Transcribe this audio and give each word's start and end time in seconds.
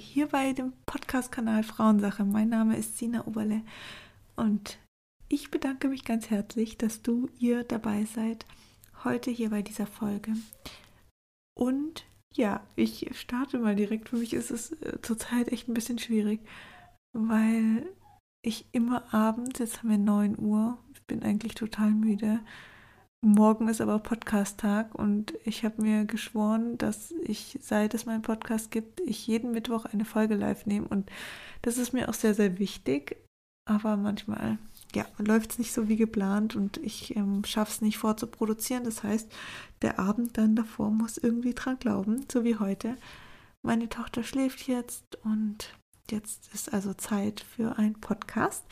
hier 0.00 0.28
bei 0.28 0.52
dem 0.52 0.72
Podcast-Kanal 0.86 1.62
Frauensache. 1.62 2.24
Mein 2.24 2.48
Name 2.48 2.76
ist 2.76 2.96
Sina 2.96 3.26
Oberle 3.26 3.62
und 4.34 4.78
ich 5.28 5.50
bedanke 5.50 5.88
mich 5.88 6.04
ganz 6.04 6.30
herzlich, 6.30 6.78
dass 6.78 7.02
du 7.02 7.28
ihr 7.38 7.64
dabei 7.64 8.06
seid 8.06 8.46
heute 9.04 9.30
hier 9.30 9.50
bei 9.50 9.62
dieser 9.62 9.86
Folge. 9.86 10.32
Und 11.54 12.06
ja, 12.34 12.66
ich 12.76 13.10
starte 13.12 13.58
mal 13.58 13.76
direkt. 13.76 14.08
Für 14.08 14.16
mich 14.16 14.32
ist 14.32 14.50
es 14.50 14.72
äh, 14.80 15.00
zurzeit 15.02 15.48
echt 15.48 15.68
ein 15.68 15.74
bisschen 15.74 15.98
schwierig, 15.98 16.40
weil 17.12 17.86
ich 18.42 18.66
immer 18.72 19.12
abends, 19.12 19.58
jetzt 19.58 19.78
haben 19.78 19.90
wir 19.90 19.98
9 19.98 20.38
Uhr, 20.38 20.78
ich 20.94 21.02
bin 21.02 21.22
eigentlich 21.22 21.54
total 21.54 21.90
müde, 21.90 22.40
Morgen 23.22 23.68
ist 23.68 23.82
aber 23.82 23.98
Podcast-Tag 23.98 24.94
und 24.94 25.34
ich 25.44 25.62
habe 25.62 25.82
mir 25.82 26.06
geschworen, 26.06 26.78
dass 26.78 27.12
ich, 27.22 27.58
seit 27.60 27.92
es 27.92 28.06
meinen 28.06 28.22
Podcast 28.22 28.70
gibt, 28.70 29.00
ich 29.00 29.26
jeden 29.26 29.52
Mittwoch 29.52 29.84
eine 29.84 30.06
Folge 30.06 30.36
live 30.36 30.64
nehme 30.64 30.88
und 30.88 31.10
das 31.60 31.76
ist 31.76 31.92
mir 31.92 32.08
auch 32.08 32.14
sehr, 32.14 32.32
sehr 32.32 32.58
wichtig. 32.58 33.16
Aber 33.66 33.98
manchmal, 33.98 34.56
ja, 34.94 35.04
läuft 35.18 35.52
es 35.52 35.58
nicht 35.58 35.72
so 35.72 35.86
wie 35.86 35.96
geplant 35.96 36.56
und 36.56 36.78
ich 36.78 37.14
ähm, 37.14 37.44
schaffe 37.44 37.72
es 37.72 37.82
nicht 37.82 37.98
vorzuproduzieren. 37.98 38.84
Das 38.84 39.02
heißt, 39.02 39.30
der 39.82 39.98
Abend 39.98 40.38
dann 40.38 40.56
davor 40.56 40.90
muss 40.90 41.18
irgendwie 41.18 41.52
dran 41.52 41.78
glauben, 41.78 42.24
so 42.32 42.42
wie 42.42 42.56
heute. 42.56 42.96
Meine 43.62 43.90
Tochter 43.90 44.22
schläft 44.22 44.66
jetzt 44.66 45.18
und 45.24 45.76
jetzt 46.10 46.52
ist 46.54 46.72
also 46.72 46.94
Zeit 46.94 47.40
für 47.40 47.76
einen 47.76 48.00
Podcast. 48.00 48.64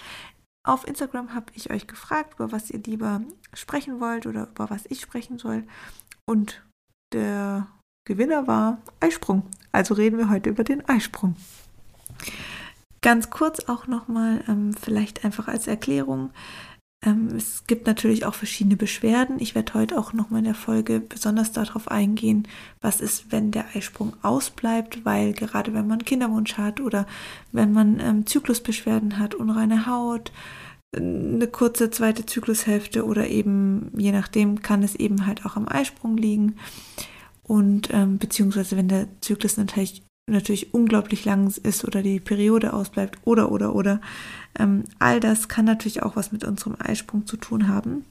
Auf 0.65 0.87
Instagram 0.87 1.35
habe 1.35 1.47
ich 1.55 1.71
euch 1.71 1.87
gefragt, 1.87 2.35
über 2.35 2.53
was 2.53 2.71
ihr 2.71 2.81
lieber 2.81 3.23
sprechen 3.55 4.01
wollt 4.01 4.27
oder 4.27 4.49
über 4.49 4.71
was 4.71 4.85
ich 4.89 5.01
sprechen 5.01 5.39
soll. 5.39 5.65
Und 6.27 6.63
der 7.13 7.67
Gewinner 8.05 8.47
war 8.47 8.79
Eisprung. 9.01 9.45
Also 9.73 9.95
reden 9.95 10.19
wir 10.19 10.31
heute 10.31 10.51
über 10.51 10.65
den 10.65 10.87
Eisprung. 10.89 11.37
Ganz 13.01 13.31
kurz 13.31 13.61
auch 13.69 13.87
nochmal, 13.87 14.43
ähm, 14.49 14.75
vielleicht 14.75 15.25
einfach 15.25 15.47
als 15.47 15.67
Erklärung. 15.67 16.31
Ähm, 17.05 17.29
es 17.37 17.65
gibt 17.67 17.87
natürlich 17.87 18.25
auch 18.25 18.35
verschiedene 18.35 18.77
Beschwerden. 18.77 19.39
Ich 19.39 19.55
werde 19.55 19.75
heute 19.75 19.99
auch 19.99 20.13
nochmal 20.13 20.41
in 20.41 20.47
der 20.47 20.55
Folge 20.55 21.01
besonders 21.01 21.53
darauf 21.53 21.89
eingehen, 21.89 22.49
was 22.81 23.01
ist, 23.01 23.31
wenn 23.31 23.51
der 23.51 23.67
Eisprung 23.75 24.15
ausbleibt, 24.23 25.05
weil 25.05 25.33
gerade 25.33 25.75
wenn 25.75 25.87
man 25.87 26.05
Kinderwunsch 26.05 26.55
hat 26.55 26.81
oder 26.81 27.07
wenn 27.53 27.73
man 27.73 28.01
ähm, 28.01 28.27
Zyklusbeschwerden 28.27 29.19
hat, 29.19 29.35
unreine 29.35 29.87
Haut, 29.87 30.33
eine 30.97 31.47
kurze 31.49 31.91
zweite 31.91 32.25
Zyklushälfte 32.27 33.05
oder 33.05 33.29
eben, 33.29 33.93
je 33.97 34.11
nachdem, 34.11 34.63
kann 34.63 34.83
es 34.83 34.95
eben 34.95 35.27
halt 35.27 35.45
auch 35.45 35.57
am 35.57 35.69
Eisprung 35.69 36.17
liegen. 36.17 36.57
Und 37.43 37.89
ähm, 37.93 38.19
beziehungsweise 38.19 38.77
wenn 38.77 38.89
der 38.89 39.09
Zyklus 39.21 39.57
natürlich 39.57 40.03
natürlich 40.29 40.75
unglaublich 40.75 41.25
lang 41.25 41.53
ist 41.63 41.85
oder 41.85 42.03
die 42.03 42.21
Periode 42.21 42.73
ausbleibt 42.73 43.19
oder 43.25 43.51
oder 43.51 43.75
oder. 43.75 44.01
Ähm, 44.59 44.85
all 44.99 45.21
das 45.21 45.49
kann 45.49 45.65
natürlich 45.65 46.03
auch 46.03 46.17
was 46.17 46.33
mit 46.33 46.45
unserem 46.45 46.77
Eisprung 46.79 47.27
zu 47.27 47.37
tun 47.37 47.69
haben. 47.69 48.05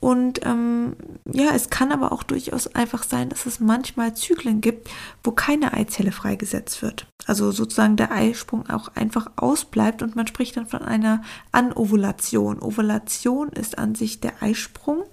Und 0.00 0.46
ähm, 0.46 0.96
ja, 1.30 1.50
es 1.54 1.68
kann 1.68 1.92
aber 1.92 2.10
auch 2.10 2.22
durchaus 2.22 2.74
einfach 2.74 3.02
sein, 3.02 3.28
dass 3.28 3.44
es 3.44 3.60
manchmal 3.60 4.14
Zyklen 4.14 4.62
gibt, 4.62 4.88
wo 5.22 5.30
keine 5.30 5.74
Eizelle 5.74 6.10
freigesetzt 6.10 6.80
wird. 6.80 7.06
Also 7.26 7.50
sozusagen 7.52 7.96
der 7.96 8.10
Eisprung 8.10 8.68
auch 8.70 8.88
einfach 8.94 9.30
ausbleibt 9.36 10.02
und 10.02 10.16
man 10.16 10.26
spricht 10.26 10.56
dann 10.56 10.66
von 10.66 10.80
einer 10.80 11.22
Anovulation. 11.52 12.62
Ovulation 12.62 13.50
ist 13.50 13.76
an 13.76 13.94
sich 13.94 14.20
der 14.20 14.42
Eisprung 14.42 15.04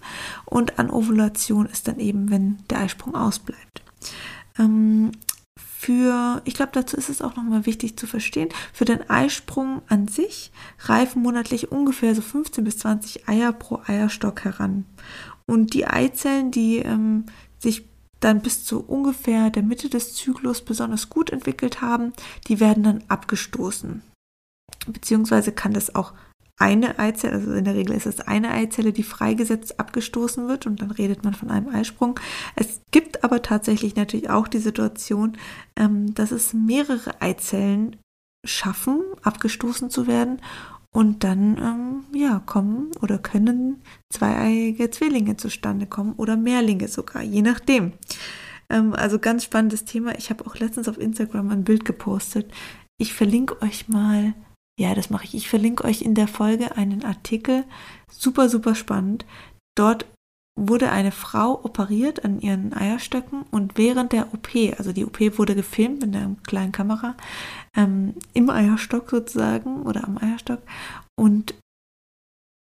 und 0.46 0.80
Anovulation 0.80 1.66
ist 1.66 1.90
dann 1.90 2.00
eben, 2.00 2.32
wenn 2.32 2.60
der 2.70 2.80
Eisprung 2.80 3.14
ausbleibt. 3.14 3.84
Ähm, 4.58 5.12
für, 5.88 6.42
ich 6.44 6.54
glaube, 6.54 6.74
dazu 6.74 6.98
ist 6.98 7.08
es 7.08 7.22
auch 7.22 7.38
nochmal 7.38 7.66
wichtig 7.66 7.98
zu 7.98 8.08
verstehen, 8.08 8.50
für 8.74 8.84
den 8.84 9.10
Eisprung 9.10 9.82
an 9.88 10.10
sich 10.10 10.52
reifen 10.80 11.22
monatlich 11.22 11.72
ungefähr 11.72 12.14
so 12.14 12.22
15 12.22 12.66
bis 12.66 12.80
20 12.80 13.30
Eier 13.30 13.54
pro 13.54 13.82
Eierstock 13.88 14.44
heran. 14.44 14.84
Und 15.46 15.74
die 15.74 15.88
Eizellen, 15.88 16.52
die 16.52 16.80
ähm, 16.80 17.28
sich 17.58 17.86
dann 18.20 18.42
bis 18.42 18.66
zu 18.66 18.82
ungefähr 18.82 19.50
der 19.50 19.64
Mitte 19.64 19.88
des 19.88 20.14
Zyklus 20.14 20.62
besonders 20.62 21.08
gut 21.08 21.30
entwickelt 21.30 21.80
haben, 21.80 22.12
die 22.50 22.60
werden 22.60 22.84
dann 22.84 23.04
abgestoßen. 23.08 24.02
Beziehungsweise 24.88 25.54
kann 25.54 25.72
das 25.72 25.96
auch 25.96 26.12
eine 26.58 26.98
Eizelle, 26.98 27.34
also 27.34 27.54
in 27.54 27.66
der 27.66 27.76
Regel 27.76 27.96
ist 27.96 28.08
es 28.08 28.20
eine 28.20 28.52
Eizelle, 28.52 28.92
die 28.92 29.04
freigesetzt 29.04 29.80
abgestoßen 29.80 30.48
wird 30.48 30.66
und 30.66 30.82
dann 30.82 30.92
redet 30.92 31.24
man 31.24 31.34
von 31.34 31.52
einem 31.52 31.70
Eisprung. 31.70 32.20
Es 32.56 32.82
gibt 32.92 33.24
aber 33.24 33.44
tatsächlich 33.44 33.96
natürlich 33.96 34.30
auch 34.30 34.48
die 34.48 34.58
Situation, 34.58 35.38
ähm, 35.76 36.14
dass 36.16 36.32
es 36.32 36.54
mehrere 36.54 37.22
Eizellen 37.22 37.96
schaffen, 38.44 39.04
abgestoßen 39.22 39.90
zu 39.90 40.08
werden 40.08 40.42
und 40.92 41.24
dann 41.24 41.58
ähm, 41.58 42.20
ja 42.20 42.42
kommen 42.46 42.90
oder 43.02 43.20
können 43.20 43.84
zweieiige 44.12 44.90
Zwillinge 44.90 45.38
zustande 45.38 45.86
kommen 45.86 46.14
oder 46.14 46.38
Mehrlinge 46.38 46.88
sogar, 46.88 47.22
je 47.22 47.44
nachdem. 47.44 47.94
Ähm, 48.70 48.94
also 48.94 49.20
ganz 49.20 49.44
spannendes 49.44 49.86
Thema. 49.86 50.18
Ich 50.18 50.32
habe 50.32 50.46
auch 50.48 50.56
letztens 50.56 50.88
auf 50.88 50.98
Instagram 50.98 51.52
ein 51.52 51.64
Bild 51.64 51.86
gepostet. 51.86 52.52
Ich 52.98 53.14
verlinke 53.14 53.62
euch 53.62 53.90
mal 53.90 54.34
ja, 54.78 54.94
das 54.94 55.10
mache 55.10 55.26
ich. 55.26 55.34
Ich 55.34 55.50
verlinke 55.50 55.84
euch 55.84 56.02
in 56.02 56.14
der 56.14 56.28
Folge 56.28 56.78
einen 56.78 57.04
Artikel. 57.04 57.66
Super, 58.12 58.48
super 58.48 58.76
spannend. 58.76 59.26
Dort 59.76 60.06
wurde 60.58 60.92
eine 60.92 61.12
Frau 61.12 61.64
operiert 61.64 62.26
an 62.26 62.40
ihren 62.40 62.74
Eierstöcken 62.74 63.44
und 63.52 63.78
während 63.78 64.12
der 64.12 64.34
OP, 64.34 64.50
also 64.78 64.92
die 64.92 65.06
OP 65.06 65.20
wurde 65.38 65.56
gefilmt 65.56 66.02
mit 66.02 66.16
einer 66.16 66.36
kleinen 66.48 66.72
Kamera, 66.72 67.16
ähm, 67.76 68.16
im 68.34 68.50
Eierstock 68.50 69.10
sozusagen 69.10 69.84
oder 69.84 70.04
am 70.04 70.18
Eierstock. 70.18 70.62
Und 71.16 71.54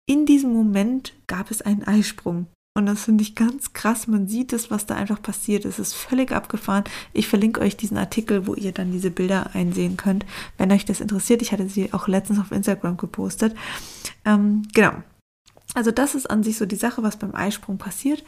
in 0.08 0.26
diesem 0.26 0.54
Moment 0.54 1.14
gab 1.28 1.52
es 1.52 1.62
einen 1.62 1.84
Eisprung. 1.84 2.48
Und 2.74 2.86
das 2.86 3.04
finde 3.04 3.24
ich 3.24 3.36
ganz 3.36 3.74
krass. 3.74 4.08
Man 4.08 4.28
sieht 4.28 4.54
es, 4.54 4.72
was 4.72 4.86
da 4.86 4.96
einfach 4.96 5.22
passiert. 5.22 5.66
Es 5.66 5.78
ist 5.78 5.94
völlig 5.94 6.32
abgefahren. 6.32 6.86
Ich 7.12 7.28
verlinke 7.28 7.59
euch 7.59 7.76
diesen 7.76 7.98
Artikel, 7.98 8.48
wo 8.48 8.56
ihr 8.56 8.72
dann 8.72 8.94
diese 8.94 9.12
Bilder 9.12 9.54
einsehen 9.54 9.98
könnt, 9.98 10.26
wenn 10.58 10.72
euch 10.72 10.86
das 10.86 11.02
interessiert. 11.02 11.42
Ich 11.42 11.52
hatte 11.52 11.68
sie 11.68 11.92
auch 11.94 12.08
letztens 12.08 12.40
auf 12.40 12.52
Instagram 12.52 12.96
gepostet. 12.96 13.56
Ähm, 14.24 14.68
genau. 14.74 14.94
Also 15.74 15.92
das 15.92 16.16
ist 16.16 16.30
an 16.30 16.44
sich 16.44 16.58
so 16.58 16.66
die 16.66 16.78
Sache, 16.78 17.04
was 17.04 17.18
beim 17.18 17.36
Eisprung 17.36 17.78
passiert. 17.78 18.24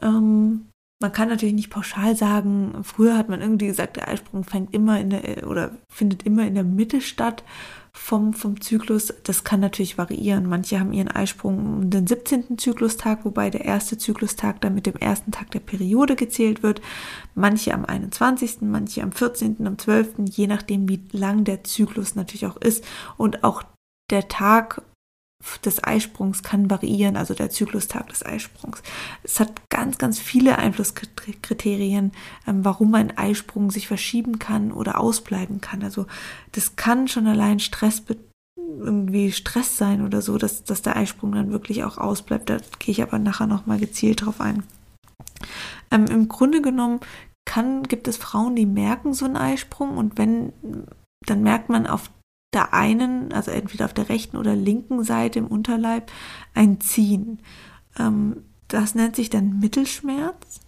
Ähm, 0.00 0.66
man 1.02 1.12
kann 1.12 1.28
natürlich 1.28 1.54
nicht 1.54 1.70
pauschal 1.70 2.16
sagen, 2.16 2.82
früher 2.84 3.18
hat 3.18 3.28
man 3.28 3.42
irgendwie 3.42 3.66
gesagt, 3.66 3.96
der 3.96 4.08
Eisprung 4.08 4.44
fängt 4.44 4.72
immer 4.72 4.98
in 4.98 5.10
der 5.10 5.46
oder 5.46 5.72
findet 5.88 6.22
immer 6.22 6.46
in 6.46 6.54
der 6.54 6.64
Mitte 6.64 7.00
statt 7.00 7.44
vom, 7.92 8.32
vom 8.32 8.60
Zyklus. 8.60 9.12
Das 9.24 9.44
kann 9.44 9.60
natürlich 9.60 9.98
variieren. 9.98 10.48
Manche 10.48 10.80
haben 10.80 10.92
ihren 10.92 11.08
Eisprung 11.10 11.58
um 11.58 11.90
den 11.90 12.06
17. 12.06 12.56
Zyklustag, 12.56 13.24
wobei 13.24 13.50
der 13.50 13.64
erste 13.64 13.98
Zyklustag 13.98 14.60
dann 14.62 14.74
mit 14.74 14.86
dem 14.86 14.96
ersten 14.96 15.30
Tag 15.30 15.50
der 15.50 15.60
Periode 15.60 16.16
gezählt 16.16 16.62
wird. 16.62 16.80
Manche 17.34 17.74
am 17.74 17.84
21., 17.84 18.62
manche 18.62 19.02
am 19.02 19.12
14., 19.12 19.66
am 19.66 19.78
12., 19.78 20.14
je 20.30 20.46
nachdem, 20.46 20.88
wie 20.88 21.02
lang 21.12 21.44
der 21.44 21.64
Zyklus 21.64 22.14
natürlich 22.14 22.46
auch 22.46 22.56
ist. 22.56 22.84
Und 23.18 23.44
auch 23.44 23.62
der 24.10 24.28
Tag 24.28 24.82
des 25.64 25.82
Eisprungs 25.82 26.42
kann 26.42 26.70
variieren, 26.70 27.16
also 27.16 27.34
der 27.34 27.50
Zyklustag 27.50 28.08
des 28.08 28.24
Eisprungs. 28.24 28.82
Es 29.22 29.40
hat 29.40 29.68
ganz, 29.70 29.98
ganz 29.98 30.18
viele 30.18 30.58
Einflusskriterien, 30.58 32.12
ähm, 32.46 32.64
warum 32.64 32.94
ein 32.94 33.16
Eisprung 33.16 33.70
sich 33.70 33.88
verschieben 33.88 34.38
kann 34.38 34.72
oder 34.72 35.00
ausbleiben 35.00 35.60
kann. 35.60 35.82
Also 35.82 36.06
das 36.52 36.76
kann 36.76 37.08
schon 37.08 37.26
allein 37.26 37.60
Stress 37.60 38.02
irgendwie 38.56 39.32
Stress 39.32 39.76
sein 39.76 40.04
oder 40.04 40.22
so, 40.22 40.38
dass, 40.38 40.64
dass 40.64 40.82
der 40.82 40.96
Eisprung 40.96 41.32
dann 41.32 41.52
wirklich 41.52 41.84
auch 41.84 41.98
ausbleibt. 41.98 42.48
Da 42.50 42.58
gehe 42.78 42.92
ich 42.92 43.02
aber 43.02 43.18
nachher 43.18 43.46
nochmal 43.46 43.78
gezielt 43.78 44.24
drauf 44.24 44.40
ein. 44.40 44.62
Ähm, 45.90 46.06
Im 46.06 46.28
Grunde 46.28 46.62
genommen 46.62 47.00
kann, 47.44 47.82
gibt 47.82 48.08
es 48.08 48.16
Frauen, 48.16 48.56
die 48.56 48.66
merken 48.66 49.14
so 49.14 49.24
einen 49.24 49.36
Eisprung 49.36 49.96
und 49.96 50.16
wenn, 50.16 50.52
dann 51.26 51.42
merkt 51.42 51.68
man 51.68 51.86
auf 51.86 52.10
der 52.52 52.74
einen, 52.74 53.32
also 53.32 53.50
entweder 53.50 53.86
auf 53.86 53.94
der 53.94 54.08
rechten 54.08 54.36
oder 54.36 54.54
linken 54.54 55.04
Seite 55.04 55.38
im 55.38 55.46
Unterleib, 55.46 56.10
ein 56.54 56.80
Ziehen. 56.80 57.38
Ähm, 57.98 58.44
das 58.68 58.94
nennt 58.94 59.16
sich 59.16 59.30
dann 59.30 59.60
Mittelschmerz. 59.60 60.60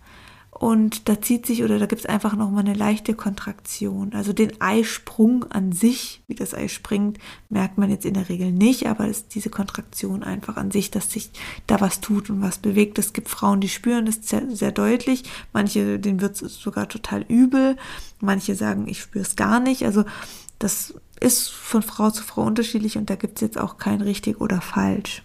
Und 0.57 1.09
da 1.09 1.21
zieht 1.21 1.47
sich 1.47 1.65
oder 1.65 1.81
da 1.81 1.87
gibt 1.87 2.03
es 2.03 2.07
einfach 2.07 2.37
nochmal 2.37 2.65
eine 2.65 2.75
leichte 2.75 3.15
Kontraktion. 3.15 4.15
Also 4.15 4.33
den 4.33 4.61
Eisprung 4.61 5.51
an 5.51 5.73
sich, 5.73 6.23
wie 6.29 6.37
das 6.37 6.55
Ei 6.55 6.69
springt, 6.69 7.19
merkt 7.49 7.77
man 7.77 7.91
jetzt 7.91 8.07
in 8.07 8.15
der 8.15 8.29
Regel 8.29 8.53
nicht, 8.53 8.87
aber 8.87 9.09
es 9.09 9.19
ist 9.19 9.35
diese 9.35 9.51
Kontraktion 9.51 10.23
einfach 10.23 10.57
an 10.57 10.71
sich, 10.71 10.93
dass 10.93 11.11
sich 11.11 11.33
da 11.67 11.81
was 11.81 12.01
tut 12.01 12.31
und 12.31 12.41
was 12.41 12.59
bewegt. 12.59 13.01
Es 13.01 13.13
gibt 13.13 13.29
Frauen, 13.29 13.61
die 13.61 13.69
spüren 13.69 14.07
das 14.07 14.21
sehr, 14.23 14.49
sehr 14.49 14.71
deutlich. 14.71 15.25
Manche, 15.53 15.99
denen 15.99 16.21
wird 16.21 16.41
es 16.41 16.55
sogar 16.55 16.89
total 16.89 17.23
übel. 17.23 17.77
Manche 18.21 18.55
sagen, 18.55 18.87
ich 18.87 19.01
spüre 19.01 19.25
es 19.25 19.35
gar 19.35 19.59
nicht. 19.59 19.85
Also 19.85 20.05
das 20.61 20.95
ist 21.21 21.51
von 21.51 21.83
Frau 21.83 22.11
zu 22.11 22.23
Frau 22.23 22.43
unterschiedlich 22.43 22.99
und 22.99 23.11
da 23.11 23.17
gibt 23.17 23.39
es 23.39 23.41
jetzt 23.43 23.59
auch 23.59 23.79
kein 23.79 24.01
richtig 24.01 24.41
oder 24.41 24.61
falsch. 24.61 25.23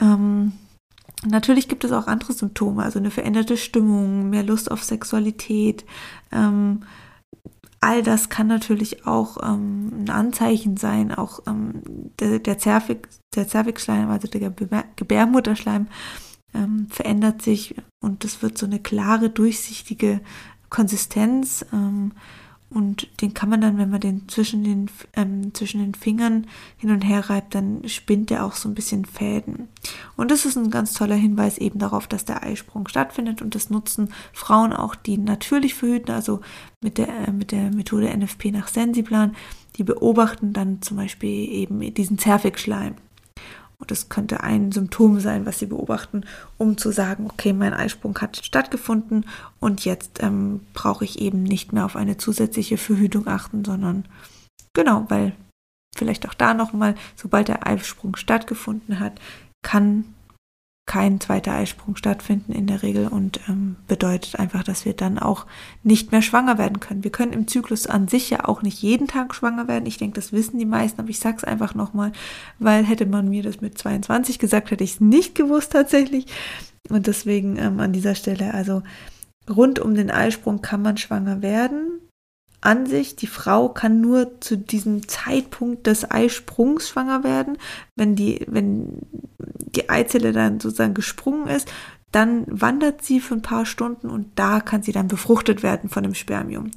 Ähm, 0.00 0.52
Natürlich 1.26 1.68
gibt 1.68 1.84
es 1.84 1.92
auch 1.92 2.06
andere 2.06 2.32
Symptome, 2.32 2.82
also 2.82 2.98
eine 2.98 3.10
veränderte 3.10 3.56
Stimmung, 3.56 4.30
mehr 4.30 4.42
Lust 4.42 4.70
auf 4.70 4.84
Sexualität. 4.84 5.84
Ähm, 6.30 6.82
all 7.80 8.02
das 8.02 8.28
kann 8.28 8.46
natürlich 8.46 9.06
auch 9.06 9.38
ähm, 9.42 10.04
ein 10.04 10.10
Anzeichen 10.10 10.76
sein. 10.76 11.12
Auch 11.14 11.40
ähm, 11.46 11.82
der, 12.18 12.40
der, 12.40 12.58
Zervix, 12.58 13.20
der 13.34 13.48
Zervixschleim, 13.48 14.10
also 14.10 14.28
der 14.28 14.50
Gebärmutterschleim, 14.96 15.86
ähm, 16.52 16.88
verändert 16.90 17.42
sich 17.42 17.74
und 18.00 18.24
es 18.24 18.42
wird 18.42 18.58
so 18.58 18.66
eine 18.66 18.78
klare, 18.78 19.30
durchsichtige 19.30 20.20
Konsistenz. 20.68 21.64
Und 22.70 23.08
den 23.20 23.34
kann 23.34 23.50
man 23.50 23.60
dann, 23.60 23.78
wenn 23.78 23.90
man 23.90 24.00
den 24.00 24.28
zwischen 24.28 24.64
den, 24.64 24.90
ähm, 25.14 25.54
zwischen 25.54 25.80
den 25.80 25.94
Fingern 25.94 26.48
hin 26.76 26.90
und 26.90 27.02
her 27.02 27.30
reibt, 27.30 27.54
dann 27.54 27.88
spinnt 27.88 28.30
der 28.30 28.44
auch 28.44 28.54
so 28.54 28.68
ein 28.68 28.74
bisschen 28.74 29.04
Fäden. 29.04 29.68
Und 30.16 30.30
das 30.32 30.44
ist 30.44 30.56
ein 30.56 30.70
ganz 30.70 30.92
toller 30.92 31.14
Hinweis 31.14 31.58
eben 31.58 31.78
darauf, 31.78 32.08
dass 32.08 32.24
der 32.24 32.42
Eisprung 32.42 32.88
stattfindet. 32.88 33.42
Und 33.42 33.54
das 33.54 33.70
nutzen 33.70 34.12
Frauen 34.32 34.72
auch, 34.72 34.96
die 34.96 35.18
natürlich 35.18 35.74
verhüten, 35.74 36.12
also 36.12 36.40
mit 36.80 36.98
der, 36.98 37.28
äh, 37.28 37.32
mit 37.32 37.52
der 37.52 37.70
Methode 37.70 38.08
NFP 38.08 38.50
nach 38.50 38.66
Sensiplan. 38.66 39.36
Die 39.76 39.84
beobachten 39.84 40.52
dann 40.52 40.82
zum 40.82 40.96
Beispiel 40.96 41.48
eben 41.48 41.94
diesen 41.94 42.18
Zervixschleim. 42.18 42.94
Und 43.84 43.90
das 43.90 44.08
könnte 44.08 44.42
ein 44.42 44.72
Symptom 44.72 45.20
sein, 45.20 45.44
was 45.44 45.58
Sie 45.58 45.66
beobachten, 45.66 46.24
um 46.56 46.78
zu 46.78 46.90
sagen, 46.90 47.26
okay, 47.26 47.52
mein 47.52 47.74
Eisprung 47.74 48.18
hat 48.18 48.42
stattgefunden 48.42 49.26
und 49.60 49.84
jetzt 49.84 50.22
ähm, 50.22 50.62
brauche 50.72 51.04
ich 51.04 51.18
eben 51.18 51.42
nicht 51.42 51.74
mehr 51.74 51.84
auf 51.84 51.94
eine 51.94 52.16
zusätzliche 52.16 52.78
Verhütung 52.78 53.28
achten, 53.28 53.62
sondern 53.62 54.06
genau, 54.72 55.04
weil 55.10 55.32
vielleicht 55.94 56.26
auch 56.26 56.32
da 56.32 56.54
nochmal, 56.54 56.94
sobald 57.14 57.48
der 57.48 57.66
Eisprung 57.66 58.16
stattgefunden 58.16 59.00
hat, 59.00 59.20
kann 59.60 60.13
kein 60.86 61.18
zweiter 61.18 61.54
Eisprung 61.54 61.96
stattfinden 61.96 62.52
in 62.52 62.66
der 62.66 62.82
Regel 62.82 63.08
und 63.08 63.40
ähm, 63.48 63.76
bedeutet 63.88 64.38
einfach, 64.38 64.62
dass 64.62 64.84
wir 64.84 64.92
dann 64.92 65.18
auch 65.18 65.46
nicht 65.82 66.12
mehr 66.12 66.20
schwanger 66.20 66.58
werden 66.58 66.78
können. 66.78 67.04
Wir 67.04 67.10
können 67.10 67.32
im 67.32 67.48
Zyklus 67.48 67.86
an 67.86 68.06
sich 68.06 68.28
ja 68.28 68.44
auch 68.44 68.60
nicht 68.60 68.82
jeden 68.82 69.08
Tag 69.08 69.34
schwanger 69.34 69.66
werden. 69.66 69.86
Ich 69.86 69.96
denke, 69.96 70.16
das 70.16 70.32
wissen 70.32 70.58
die 70.58 70.66
meisten, 70.66 71.00
aber 71.00 71.08
ich 71.08 71.18
sage 71.18 71.38
es 71.38 71.44
einfach 71.44 71.74
nochmal, 71.74 72.12
weil 72.58 72.84
hätte 72.84 73.06
man 73.06 73.28
mir 73.30 73.42
das 73.42 73.62
mit 73.62 73.78
22 73.78 74.38
gesagt, 74.38 74.70
hätte 74.70 74.84
ich 74.84 74.94
es 74.94 75.00
nicht 75.00 75.34
gewusst 75.34 75.72
tatsächlich. 75.72 76.26
Und 76.90 77.06
deswegen 77.06 77.56
ähm, 77.56 77.80
an 77.80 77.94
dieser 77.94 78.14
Stelle, 78.14 78.52
also 78.52 78.82
rund 79.48 79.78
um 79.78 79.94
den 79.94 80.10
Eisprung 80.10 80.60
kann 80.60 80.82
man 80.82 80.98
schwanger 80.98 81.40
werden 81.40 82.00
an 82.64 82.86
sich, 82.86 83.14
die 83.14 83.26
Frau 83.26 83.68
kann 83.68 84.00
nur 84.00 84.40
zu 84.40 84.56
diesem 84.56 85.06
Zeitpunkt 85.06 85.86
des 85.86 86.10
Eisprungs 86.10 86.88
schwanger 86.88 87.22
werden. 87.22 87.58
Wenn 87.94 88.16
die, 88.16 88.44
wenn 88.48 89.00
die 89.38 89.90
Eizelle 89.90 90.32
dann 90.32 90.60
sozusagen 90.60 90.94
gesprungen 90.94 91.48
ist, 91.48 91.70
dann 92.10 92.46
wandert 92.48 93.02
sie 93.02 93.20
für 93.20 93.34
ein 93.34 93.42
paar 93.42 93.66
Stunden 93.66 94.08
und 94.08 94.28
da 94.36 94.60
kann 94.60 94.82
sie 94.82 94.92
dann 94.92 95.08
befruchtet 95.08 95.62
werden 95.62 95.90
von 95.90 96.04
dem 96.04 96.14
Spermium. 96.14 96.70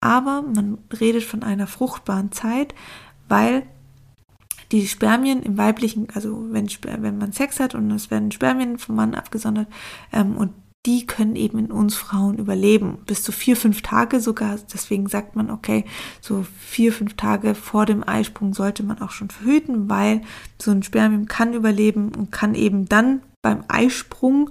Aber 0.00 0.42
man 0.42 0.78
redet 0.98 1.24
von 1.24 1.42
einer 1.42 1.66
fruchtbaren 1.66 2.32
Zeit, 2.32 2.74
weil 3.28 3.64
die 4.72 4.86
Spermien 4.86 5.42
im 5.42 5.58
weiblichen, 5.58 6.08
also 6.14 6.46
wenn, 6.50 6.68
wenn 6.82 7.18
man 7.18 7.32
Sex 7.32 7.60
hat 7.60 7.74
und 7.74 7.90
es 7.90 8.10
werden 8.10 8.32
Spermien 8.32 8.78
vom 8.78 8.96
Mann 8.96 9.14
abgesondert 9.14 9.68
ähm, 10.12 10.36
und 10.36 10.52
die 10.86 11.04
können 11.04 11.34
eben 11.34 11.58
in 11.58 11.72
uns 11.72 11.96
Frauen 11.96 12.38
überleben. 12.38 12.98
Bis 13.06 13.22
zu 13.24 13.32
vier, 13.32 13.56
fünf 13.56 13.82
Tage 13.82 14.20
sogar. 14.20 14.56
Deswegen 14.72 15.08
sagt 15.08 15.34
man, 15.34 15.50
okay, 15.50 15.84
so 16.20 16.46
vier, 16.58 16.92
fünf 16.92 17.14
Tage 17.16 17.56
vor 17.56 17.86
dem 17.86 18.06
Eisprung 18.08 18.54
sollte 18.54 18.84
man 18.84 19.02
auch 19.02 19.10
schon 19.10 19.28
verhüten, 19.28 19.90
weil 19.90 20.22
so 20.62 20.70
ein 20.70 20.84
Spermium 20.84 21.26
kann 21.26 21.54
überleben 21.54 22.14
und 22.14 22.30
kann 22.30 22.54
eben 22.54 22.88
dann 22.88 23.22
beim 23.42 23.64
Eisprung 23.68 24.50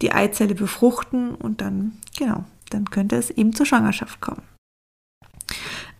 die 0.00 0.12
Eizelle 0.12 0.54
befruchten 0.54 1.34
und 1.34 1.60
dann, 1.60 1.98
genau, 2.16 2.44
dann 2.70 2.90
könnte 2.90 3.16
es 3.16 3.30
eben 3.30 3.52
zur 3.52 3.66
Schwangerschaft 3.66 4.20
kommen. 4.20 4.42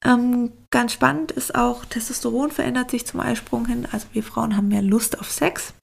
Ähm, 0.04 0.52
ganz 0.70 0.92
spannend 0.92 1.32
ist 1.32 1.54
auch, 1.54 1.84
Testosteron 1.84 2.50
verändert 2.50 2.90
sich 2.90 3.06
zum 3.06 3.20
Eisprung 3.20 3.66
hin. 3.66 3.88
Also 3.90 4.06
wir 4.12 4.22
Frauen 4.22 4.56
haben 4.56 4.68
mehr 4.68 4.82
Lust 4.82 5.18
auf 5.18 5.30
Sex. 5.30 5.74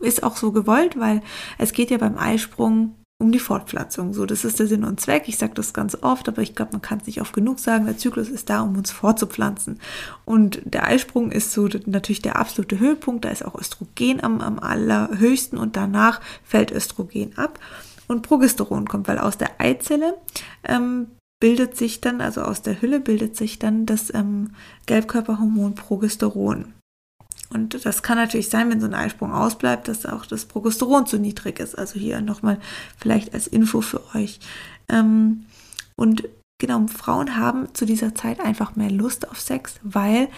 Ist 0.00 0.22
auch 0.22 0.36
so 0.36 0.52
gewollt, 0.52 0.98
weil 0.98 1.22
es 1.58 1.72
geht 1.72 1.90
ja 1.90 1.98
beim 1.98 2.16
Eisprung 2.18 2.94
um 3.22 3.30
die 3.30 3.38
Fortpflanzung. 3.38 4.12
So, 4.12 4.26
das 4.26 4.44
ist 4.44 4.58
der 4.58 4.66
Sinn 4.66 4.84
und 4.84 5.00
Zweck. 5.00 5.24
Ich 5.26 5.38
sage 5.38 5.54
das 5.54 5.72
ganz 5.72 5.96
oft, 6.02 6.28
aber 6.28 6.42
ich 6.42 6.54
glaube, 6.54 6.72
man 6.72 6.82
kann 6.82 6.98
es 6.98 7.06
nicht 7.06 7.20
oft 7.20 7.32
genug 7.32 7.60
sagen. 7.60 7.86
Der 7.86 7.96
Zyklus 7.96 8.28
ist 8.28 8.50
da, 8.50 8.62
um 8.62 8.76
uns 8.76 8.90
fortzupflanzen. 8.90 9.78
Und 10.24 10.60
der 10.64 10.84
Eisprung 10.84 11.30
ist 11.30 11.52
so 11.52 11.68
natürlich 11.86 12.20
der 12.20 12.36
absolute 12.36 12.80
Höhepunkt. 12.80 13.24
Da 13.24 13.28
ist 13.30 13.44
auch 13.44 13.54
Östrogen 13.54 14.22
am, 14.22 14.40
am 14.40 14.58
allerhöchsten 14.58 15.56
und 15.56 15.76
danach 15.76 16.20
fällt 16.42 16.72
Östrogen 16.72 17.38
ab. 17.38 17.60
Und 18.08 18.22
Progesteron 18.22 18.88
kommt, 18.88 19.06
weil 19.06 19.18
aus 19.18 19.38
der 19.38 19.60
Eizelle 19.60 20.14
ähm, 20.64 21.06
bildet 21.38 21.76
sich 21.76 22.00
dann, 22.00 22.20
also 22.20 22.42
aus 22.42 22.62
der 22.62 22.82
Hülle 22.82 22.98
bildet 22.98 23.36
sich 23.36 23.60
dann 23.60 23.86
das 23.86 24.12
ähm, 24.12 24.50
Gelbkörperhormon 24.86 25.76
Progesteron. 25.76 26.74
Und 27.52 27.84
das 27.84 28.02
kann 28.02 28.18
natürlich 28.18 28.48
sein, 28.48 28.70
wenn 28.70 28.80
so 28.80 28.86
ein 28.86 28.94
Eisprung 28.94 29.32
ausbleibt, 29.32 29.88
dass 29.88 30.06
auch 30.06 30.26
das 30.26 30.46
Progesteron 30.46 31.06
zu 31.06 31.18
niedrig 31.18 31.58
ist. 31.58 31.76
Also 31.78 31.98
hier 31.98 32.20
nochmal 32.20 32.58
vielleicht 32.98 33.34
als 33.34 33.46
Info 33.46 33.80
für 33.80 34.00
euch. 34.14 34.40
Ähm, 34.88 35.44
und 35.96 36.28
genau, 36.58 36.86
Frauen 36.86 37.36
haben 37.36 37.74
zu 37.74 37.84
dieser 37.84 38.14
Zeit 38.14 38.40
einfach 38.40 38.76
mehr 38.76 38.90
Lust 38.90 39.28
auf 39.30 39.40
Sex, 39.40 39.74
weil 39.82 40.28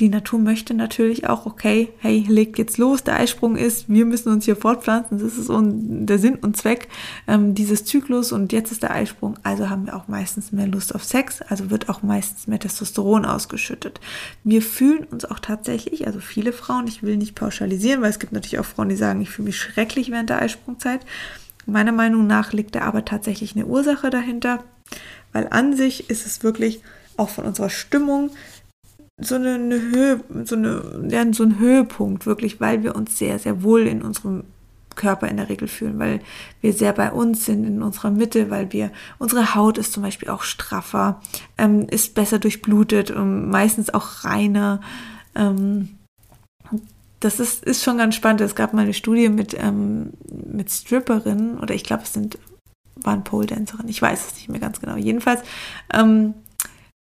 die 0.00 0.08
Natur 0.08 0.38
möchte 0.38 0.72
natürlich 0.72 1.28
auch, 1.28 1.44
okay, 1.44 1.92
hey, 1.98 2.24
legt 2.26 2.56
jetzt 2.58 2.78
los, 2.78 3.04
der 3.04 3.16
Eisprung 3.16 3.56
ist, 3.56 3.90
wir 3.90 4.06
müssen 4.06 4.32
uns 4.32 4.46
hier 4.46 4.56
fortpflanzen, 4.56 5.18
das 5.18 5.36
ist 5.36 5.50
der 5.50 6.18
Sinn 6.18 6.36
und 6.36 6.56
Zweck 6.56 6.88
ähm, 7.28 7.54
dieses 7.54 7.84
Zyklus 7.84 8.32
und 8.32 8.52
jetzt 8.52 8.72
ist 8.72 8.82
der 8.82 8.92
Eisprung, 8.92 9.38
also 9.42 9.68
haben 9.68 9.84
wir 9.84 9.94
auch 9.94 10.08
meistens 10.08 10.50
mehr 10.50 10.66
Lust 10.66 10.94
auf 10.94 11.04
Sex, 11.04 11.42
also 11.42 11.70
wird 11.70 11.90
auch 11.90 12.02
meistens 12.02 12.46
mehr 12.46 12.58
Testosteron 12.58 13.26
ausgeschüttet. 13.26 14.00
Wir 14.44 14.62
fühlen 14.62 15.04
uns 15.04 15.26
auch 15.26 15.40
tatsächlich, 15.40 16.06
also 16.06 16.20
viele 16.20 16.54
Frauen, 16.54 16.86
ich 16.88 17.02
will 17.02 17.18
nicht 17.18 17.34
pauschalisieren, 17.34 18.00
weil 18.00 18.10
es 18.10 18.18
gibt 18.18 18.32
natürlich 18.32 18.58
auch 18.58 18.64
Frauen, 18.64 18.88
die 18.88 18.96
sagen, 18.96 19.20
ich 19.20 19.28
fühle 19.28 19.46
mich 19.46 19.58
schrecklich 19.58 20.10
während 20.10 20.30
der 20.30 20.40
Eisprungzeit. 20.40 21.00
Meiner 21.66 21.92
Meinung 21.92 22.26
nach 22.26 22.54
liegt 22.54 22.74
da 22.74 22.80
aber 22.80 23.04
tatsächlich 23.04 23.54
eine 23.54 23.66
Ursache 23.66 24.08
dahinter, 24.08 24.64
weil 25.34 25.48
an 25.50 25.76
sich 25.76 26.08
ist 26.08 26.26
es 26.26 26.42
wirklich 26.42 26.80
auch 27.16 27.28
von 27.28 27.44
unserer 27.44 27.70
Stimmung 27.70 28.30
so 29.20 29.34
eine, 29.34 29.80
Höhe, 29.80 30.20
so, 30.44 30.56
eine, 30.56 31.08
ja, 31.08 31.24
so 31.32 31.44
ein 31.44 31.58
Höhepunkt, 31.58 32.26
wirklich, 32.26 32.60
weil 32.60 32.82
wir 32.82 32.96
uns 32.96 33.18
sehr, 33.18 33.38
sehr 33.38 33.62
wohl 33.62 33.86
in 33.86 34.02
unserem 34.02 34.44
Körper 34.94 35.28
in 35.28 35.36
der 35.36 35.48
Regel 35.48 35.68
fühlen, 35.68 35.98
weil 35.98 36.20
wir 36.60 36.72
sehr 36.72 36.92
bei 36.92 37.10
uns 37.10 37.46
sind, 37.46 37.64
in 37.64 37.82
unserer 37.82 38.10
Mitte, 38.10 38.50
weil 38.50 38.72
wir, 38.72 38.90
unsere 39.18 39.54
Haut 39.54 39.78
ist 39.78 39.92
zum 39.92 40.02
Beispiel 40.02 40.28
auch 40.28 40.42
straffer, 40.42 41.20
ähm, 41.58 41.86
ist 41.88 42.14
besser 42.14 42.38
durchblutet 42.38 43.10
und 43.10 43.48
meistens 43.48 43.92
auch 43.92 44.24
reiner. 44.24 44.80
Ähm, 45.34 45.90
das 47.20 47.38
ist, 47.38 47.64
ist 47.64 47.84
schon 47.84 47.98
ganz 47.98 48.16
spannend. 48.16 48.40
Es 48.40 48.54
gab 48.54 48.72
mal 48.74 48.82
eine 48.82 48.94
Studie 48.94 49.28
mit, 49.28 49.56
ähm, 49.58 50.12
mit 50.28 50.70
Stripperinnen, 50.70 51.58
oder 51.58 51.74
ich 51.74 51.84
glaube, 51.84 52.02
es 52.02 52.12
sind, 52.12 52.38
waren 52.96 53.24
Pole 53.24 53.46
Dancerinnen, 53.46 53.88
ich 53.88 54.02
weiß 54.02 54.26
es 54.26 54.34
nicht 54.34 54.48
mehr 54.48 54.60
ganz 54.60 54.80
genau. 54.80 54.96
Jedenfalls 54.96 55.42
ähm, 55.92 56.34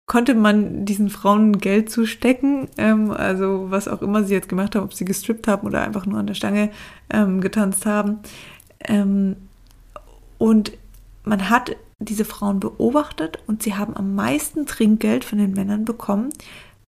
konnte 0.07 0.35
man 0.35 0.85
diesen 0.85 1.09
Frauen 1.09 1.57
Geld 1.57 1.89
zustecken, 1.89 2.67
ähm, 2.77 3.11
also 3.11 3.71
was 3.71 3.87
auch 3.87 4.01
immer 4.01 4.23
sie 4.23 4.33
jetzt 4.33 4.49
gemacht 4.49 4.75
haben, 4.75 4.83
ob 4.83 4.93
sie 4.93 5.05
gestrippt 5.05 5.47
haben 5.47 5.65
oder 5.65 5.81
einfach 5.81 6.05
nur 6.05 6.19
an 6.19 6.27
der 6.27 6.35
Stange 6.35 6.69
ähm, 7.09 7.41
getanzt 7.41 7.85
haben. 7.85 8.19
Ähm, 8.81 9.35
und 10.37 10.73
man 11.23 11.49
hat 11.49 11.75
diese 11.99 12.25
Frauen 12.25 12.59
beobachtet 12.59 13.39
und 13.47 13.63
sie 13.63 13.73
haben 13.73 13.95
am 13.95 14.15
meisten 14.15 14.65
Trinkgeld 14.65 15.23
von 15.23 15.39
den 15.39 15.53
Männern 15.53 15.85
bekommen, 15.85 16.29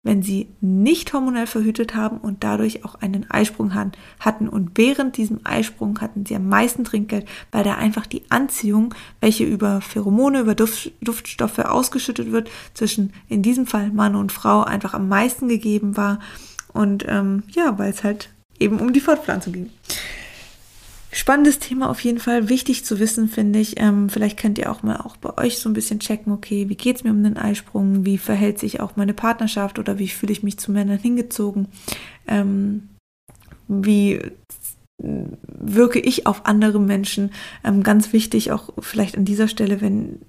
wenn 0.03 0.21
sie 0.21 0.49
nicht 0.59 1.13
hormonell 1.13 1.47
verhütet 1.47 1.95
haben 1.95 2.17
und 2.17 2.43
dadurch 2.43 2.83
auch 2.83 2.95
einen 2.95 3.29
Eisprung 3.31 3.73
hatten. 3.73 4.49
Und 4.49 4.71
während 4.75 5.15
diesem 5.17 5.39
Eisprung 5.45 5.99
hatten 6.01 6.25
sie 6.25 6.35
am 6.35 6.47
meisten 6.49 6.83
Trinkgeld, 6.83 7.25
weil 7.51 7.63
da 7.63 7.75
einfach 7.75 8.05
die 8.05 8.23
Anziehung, 8.29 8.93
welche 9.21 9.45
über 9.45 9.79
Pheromone, 9.79 10.41
über 10.41 10.55
Duft, 10.55 10.91
Duftstoffe 11.01 11.59
ausgeschüttet 11.59 12.31
wird, 12.31 12.51
zwischen 12.73 13.13
in 13.29 13.41
diesem 13.41 13.65
Fall 13.65 13.91
Mann 13.91 14.15
und 14.15 14.33
Frau 14.33 14.63
einfach 14.63 14.93
am 14.93 15.07
meisten 15.07 15.47
gegeben 15.47 15.95
war. 15.95 16.19
Und 16.73 17.05
ähm, 17.07 17.43
ja, 17.51 17.77
weil 17.79 17.91
es 17.91 18.03
halt 18.03 18.29
eben 18.59 18.79
um 18.79 18.91
die 18.91 18.99
Fortpflanzung 18.99 19.53
ging. 19.53 19.69
Spannendes 21.15 21.59
Thema 21.59 21.91
auf 21.91 22.03
jeden 22.03 22.17
Fall, 22.17 22.49
wichtig 22.49 22.85
zu 22.85 22.99
wissen, 22.99 23.27
finde 23.27 23.59
ich. 23.59 23.79
Ähm, 23.79 24.09
vielleicht 24.09 24.39
könnt 24.39 24.57
ihr 24.57 24.71
auch 24.71 24.81
mal 24.81 24.97
auch 24.97 25.15
bei 25.15 25.37
euch 25.37 25.59
so 25.59 25.69
ein 25.69 25.73
bisschen 25.73 25.99
checken, 25.99 26.33
okay, 26.33 26.69
wie 26.69 26.75
geht 26.75 26.97
es 26.97 27.03
mir 27.03 27.11
um 27.11 27.23
den 27.23 27.37
Eisprung, 27.37 28.03
wie 28.03 28.17
verhält 28.17 28.57
sich 28.57 28.79
auch 28.79 28.95
meine 28.95 29.13
Partnerschaft 29.13 29.77
oder 29.77 29.99
wie 29.99 30.07
fühle 30.07 30.31
ich 30.31 30.41
mich 30.41 30.57
zu 30.57 30.71
Männern 30.71 30.97
hingezogen, 30.97 31.67
ähm, 32.27 32.89
wie 33.67 34.21
wirke 34.97 35.99
ich 35.99 36.25
auf 36.25 36.47
andere 36.47 36.79
Menschen. 36.79 37.31
Ähm, 37.63 37.83
ganz 37.83 38.11
wichtig 38.11 38.51
auch 38.51 38.69
vielleicht 38.79 39.15
an 39.15 39.25
dieser 39.25 39.47
Stelle, 39.47 39.81
wenn 39.81 40.19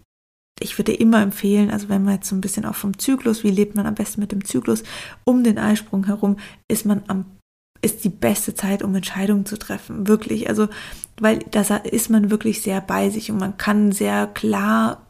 ich 0.60 0.78
würde 0.78 0.92
immer 0.92 1.22
empfehlen, 1.22 1.70
also 1.70 1.88
wenn 1.88 2.04
man 2.04 2.14
jetzt 2.14 2.28
so 2.28 2.36
ein 2.36 2.40
bisschen 2.40 2.64
auch 2.64 2.74
vom 2.74 2.98
Zyklus, 2.98 3.42
wie 3.42 3.50
lebt 3.50 3.74
man 3.74 3.86
am 3.86 3.94
besten 3.94 4.20
mit 4.20 4.32
dem 4.32 4.44
Zyklus 4.44 4.84
um 5.24 5.44
den 5.44 5.58
Eisprung 5.58 6.04
herum, 6.06 6.36
ist 6.68 6.86
man 6.86 7.02
am 7.08 7.24
ist 7.84 8.04
die 8.04 8.08
beste 8.08 8.54
Zeit, 8.54 8.82
um 8.82 8.94
Entscheidungen 8.94 9.46
zu 9.46 9.58
treffen. 9.58 10.08
Wirklich. 10.08 10.48
Also, 10.48 10.68
weil 11.20 11.40
da 11.50 11.60
ist 11.60 12.10
man 12.10 12.30
wirklich 12.30 12.62
sehr 12.62 12.80
bei 12.80 13.10
sich 13.10 13.30
und 13.30 13.38
man 13.38 13.56
kann 13.56 13.92
sehr 13.92 14.26
klar 14.26 15.04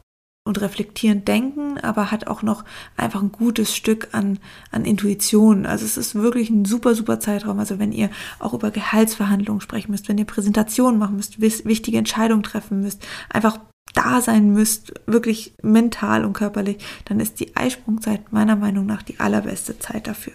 und 0.46 0.60
reflektierend 0.60 1.26
denken, 1.26 1.78
aber 1.78 2.10
hat 2.10 2.26
auch 2.26 2.42
noch 2.42 2.64
einfach 2.98 3.22
ein 3.22 3.32
gutes 3.32 3.74
Stück 3.74 4.08
an, 4.12 4.38
an 4.70 4.84
Intuition. 4.84 5.64
Also 5.64 5.86
es 5.86 5.96
ist 5.96 6.14
wirklich 6.14 6.50
ein 6.50 6.66
super, 6.66 6.94
super 6.94 7.18
Zeitraum. 7.18 7.58
Also 7.58 7.78
wenn 7.78 7.92
ihr 7.92 8.10
auch 8.38 8.52
über 8.52 8.70
Gehaltsverhandlungen 8.70 9.62
sprechen 9.62 9.90
müsst, 9.90 10.08
wenn 10.08 10.18
ihr 10.18 10.26
Präsentationen 10.26 10.98
machen 10.98 11.16
müsst, 11.16 11.40
wichtige 11.40 11.96
Entscheidungen 11.96 12.42
treffen 12.42 12.82
müsst, 12.82 13.06
einfach 13.30 13.58
da 13.94 14.20
sein 14.20 14.50
müsst, 14.50 14.92
wirklich 15.06 15.54
mental 15.62 16.24
und 16.26 16.34
körperlich, 16.34 16.84
dann 17.06 17.20
ist 17.20 17.40
die 17.40 17.56
Eisprungzeit 17.56 18.32
meiner 18.32 18.56
Meinung 18.56 18.84
nach 18.84 19.02
die 19.02 19.20
allerbeste 19.20 19.78
Zeit 19.78 20.06
dafür. 20.06 20.34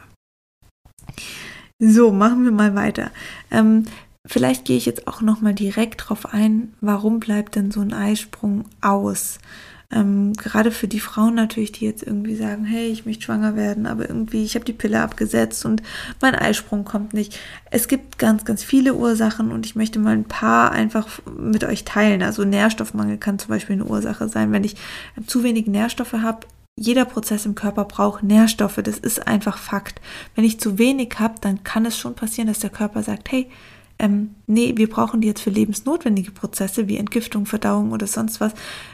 So, 1.81 2.12
machen 2.12 2.43
wir 2.43 2.51
mal 2.51 2.75
weiter. 2.75 3.09
Ähm, 3.51 3.86
vielleicht 4.25 4.65
gehe 4.65 4.75
ich 4.75 4.86
jetzt 4.86 5.07
auch 5.07 5.21
noch 5.21 5.39
mal 5.39 5.53
direkt 5.53 6.09
drauf 6.09 6.33
ein, 6.33 6.74
warum 6.81 7.21
bleibt 7.21 7.55
denn 7.55 7.71
so 7.71 7.79
ein 7.79 7.93
Eisprung 7.93 8.65
aus? 8.81 9.39
Ähm, 9.91 10.33
gerade 10.33 10.71
für 10.71 10.89
die 10.89 11.00
Frauen 11.00 11.36
natürlich, 11.36 11.71
die 11.71 11.86
jetzt 11.86 12.03
irgendwie 12.03 12.36
sagen, 12.36 12.65
hey, 12.65 12.88
ich 12.89 13.05
möchte 13.05 13.24
schwanger 13.24 13.55
werden, 13.55 13.88
aber 13.88 14.09
irgendwie, 14.09 14.43
ich 14.43 14.55
habe 14.55 14.65
die 14.65 14.74
Pille 14.74 15.01
abgesetzt 15.01 15.65
und 15.65 15.81
mein 16.21 16.36
Eisprung 16.36 16.83
kommt 16.83 17.13
nicht. 17.13 17.39
Es 17.71 17.88
gibt 17.88 18.19
ganz, 18.19 18.43
ganz 18.43 18.62
viele 18.62 18.93
Ursachen 18.93 19.51
und 19.51 19.65
ich 19.65 19.75
möchte 19.75 20.00
mal 20.00 20.13
ein 20.13 20.25
paar 20.25 20.74
einfach 20.74 21.07
mit 21.25 21.63
euch 21.63 21.86
teilen. 21.86 22.21
Also 22.24 22.43
Nährstoffmangel 22.43 23.17
kann 23.17 23.39
zum 23.39 23.50
Beispiel 23.50 23.77
eine 23.77 23.86
Ursache 23.86 24.27
sein. 24.27 24.51
Wenn 24.51 24.65
ich 24.65 24.75
zu 25.25 25.43
wenig 25.43 25.65
Nährstoffe 25.65 26.13
habe, 26.13 26.45
jeder 26.79 27.03
Prozess 27.03 27.45
im 27.45 27.55
Körper 27.55 27.83
braucht 27.83 28.24
Nährstoffe. 28.24 28.79
Das 28.81 28.98
ist 28.98 29.27
einfach 29.27 29.57
Fakt. 29.57 30.00
Wenn 30.36 30.45
ich 30.45 30.59
zu 30.59 30.77
wenig 30.77 31.15
habe, 31.19 31.36
dann 31.41 31.63
kann 31.63 31.86
es 31.86 31.98
schon 31.98 32.15
passieren, 32.15 32.48
dass 32.48 32.59
der 32.59 32.69
Körper 32.69 33.03
sagt, 33.03 33.31
hey, 33.31 33.50
ähm, 34.00 34.36
nee, 34.48 34.74
wir 34.77 34.89
brauchen 34.89 35.19
die 35.19 35.27
jetzt 35.27 35.41
für 35.41 35.50
lebensnotwendige 35.50 36.31
Prozesse 36.31 36.88
wie 36.88 36.95
Entgiftung, 36.95 37.45
Verdauung 37.45 37.91
oder 37.91 38.07
sonst 38.07 38.39
was. 38.39 38.53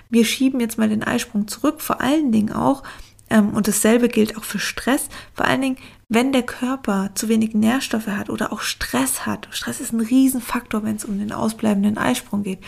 Wir 0.10 0.26
schieben 0.26 0.60
jetzt 0.60 0.80
mal 0.80 0.90
den 0.90 1.04
Eisprung 1.04 1.48
zurück, 1.48 1.80
vor 1.80 2.02
allen 2.02 2.32
Dingen 2.32 2.52
auch, 2.52 2.82
ähm, 3.30 3.50
und 3.50 3.68
dasselbe 3.68 4.10
gilt 4.10 4.36
auch 4.36 4.44
für 4.44 4.58
Stress, 4.58 5.08
vor 5.36 5.46
allen 5.46 5.62
Dingen, 5.62 5.78
wenn 6.10 6.32
der 6.32 6.44
Körper 6.44 7.12
zu 7.14 7.30
wenig 7.30 7.54
Nährstoffe 7.54 8.08
hat 8.08 8.32
oder 8.32 8.52
auch 8.52 8.62
Stress 8.62 9.28
hat, 9.28 9.48
Stress 9.52 9.80
ist 9.80 9.94
ein 9.94 10.02
Riesenfaktor, 10.02 10.84
wenn 10.84 10.96
es 10.96 11.06
um 11.06 11.20
den 11.20 11.32
ausbleibenden 11.32 12.00
Eisprung 12.00 12.42
geht, 12.42 12.60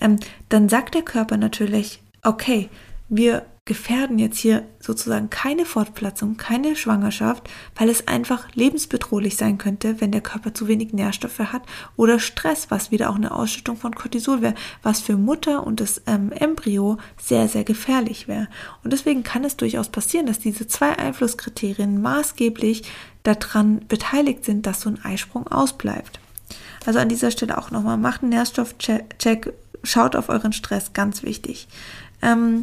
ähm, 0.00 0.16
dann 0.50 0.68
sagt 0.68 0.94
der 0.94 1.02
Körper 1.02 1.38
natürlich, 1.38 2.02
okay, 2.22 2.68
wir 3.08 3.46
gefährden 3.68 4.18
jetzt 4.18 4.38
hier 4.38 4.64
sozusagen 4.80 5.28
keine 5.28 5.66
Fortpflanzung, 5.66 6.38
keine 6.38 6.74
Schwangerschaft, 6.74 7.48
weil 7.76 7.90
es 7.90 8.08
einfach 8.08 8.48
lebensbedrohlich 8.54 9.36
sein 9.36 9.58
könnte, 9.58 10.00
wenn 10.00 10.10
der 10.10 10.22
Körper 10.22 10.54
zu 10.54 10.68
wenig 10.68 10.94
Nährstoffe 10.94 11.38
hat 11.38 11.62
oder 11.94 12.18
Stress, 12.18 12.70
was 12.70 12.90
wieder 12.90 13.10
auch 13.10 13.16
eine 13.16 13.30
Ausschüttung 13.30 13.76
von 13.76 13.94
Cortisol 13.94 14.40
wäre, 14.40 14.54
was 14.82 15.00
für 15.00 15.18
Mutter 15.18 15.66
und 15.66 15.80
das 15.80 16.00
ähm, 16.06 16.32
Embryo 16.32 16.96
sehr, 17.20 17.46
sehr 17.46 17.62
gefährlich 17.62 18.26
wäre. 18.26 18.48
Und 18.82 18.94
deswegen 18.94 19.22
kann 19.22 19.44
es 19.44 19.58
durchaus 19.58 19.90
passieren, 19.90 20.26
dass 20.26 20.38
diese 20.38 20.66
zwei 20.66 20.98
Einflusskriterien 20.98 22.00
maßgeblich 22.00 22.90
daran 23.22 23.82
beteiligt 23.86 24.46
sind, 24.46 24.66
dass 24.66 24.80
so 24.80 24.88
ein 24.88 25.04
Eisprung 25.04 25.46
ausbleibt. 25.46 26.20
Also 26.86 27.00
an 27.00 27.10
dieser 27.10 27.30
Stelle 27.30 27.58
auch 27.58 27.70
nochmal, 27.70 27.98
macht 27.98 28.22
einen 28.22 28.30
Nährstoffcheck, 28.30 29.52
schaut 29.82 30.16
auf 30.16 30.30
euren 30.30 30.54
Stress, 30.54 30.94
ganz 30.94 31.22
wichtig. 31.22 31.68
Ähm, 32.22 32.62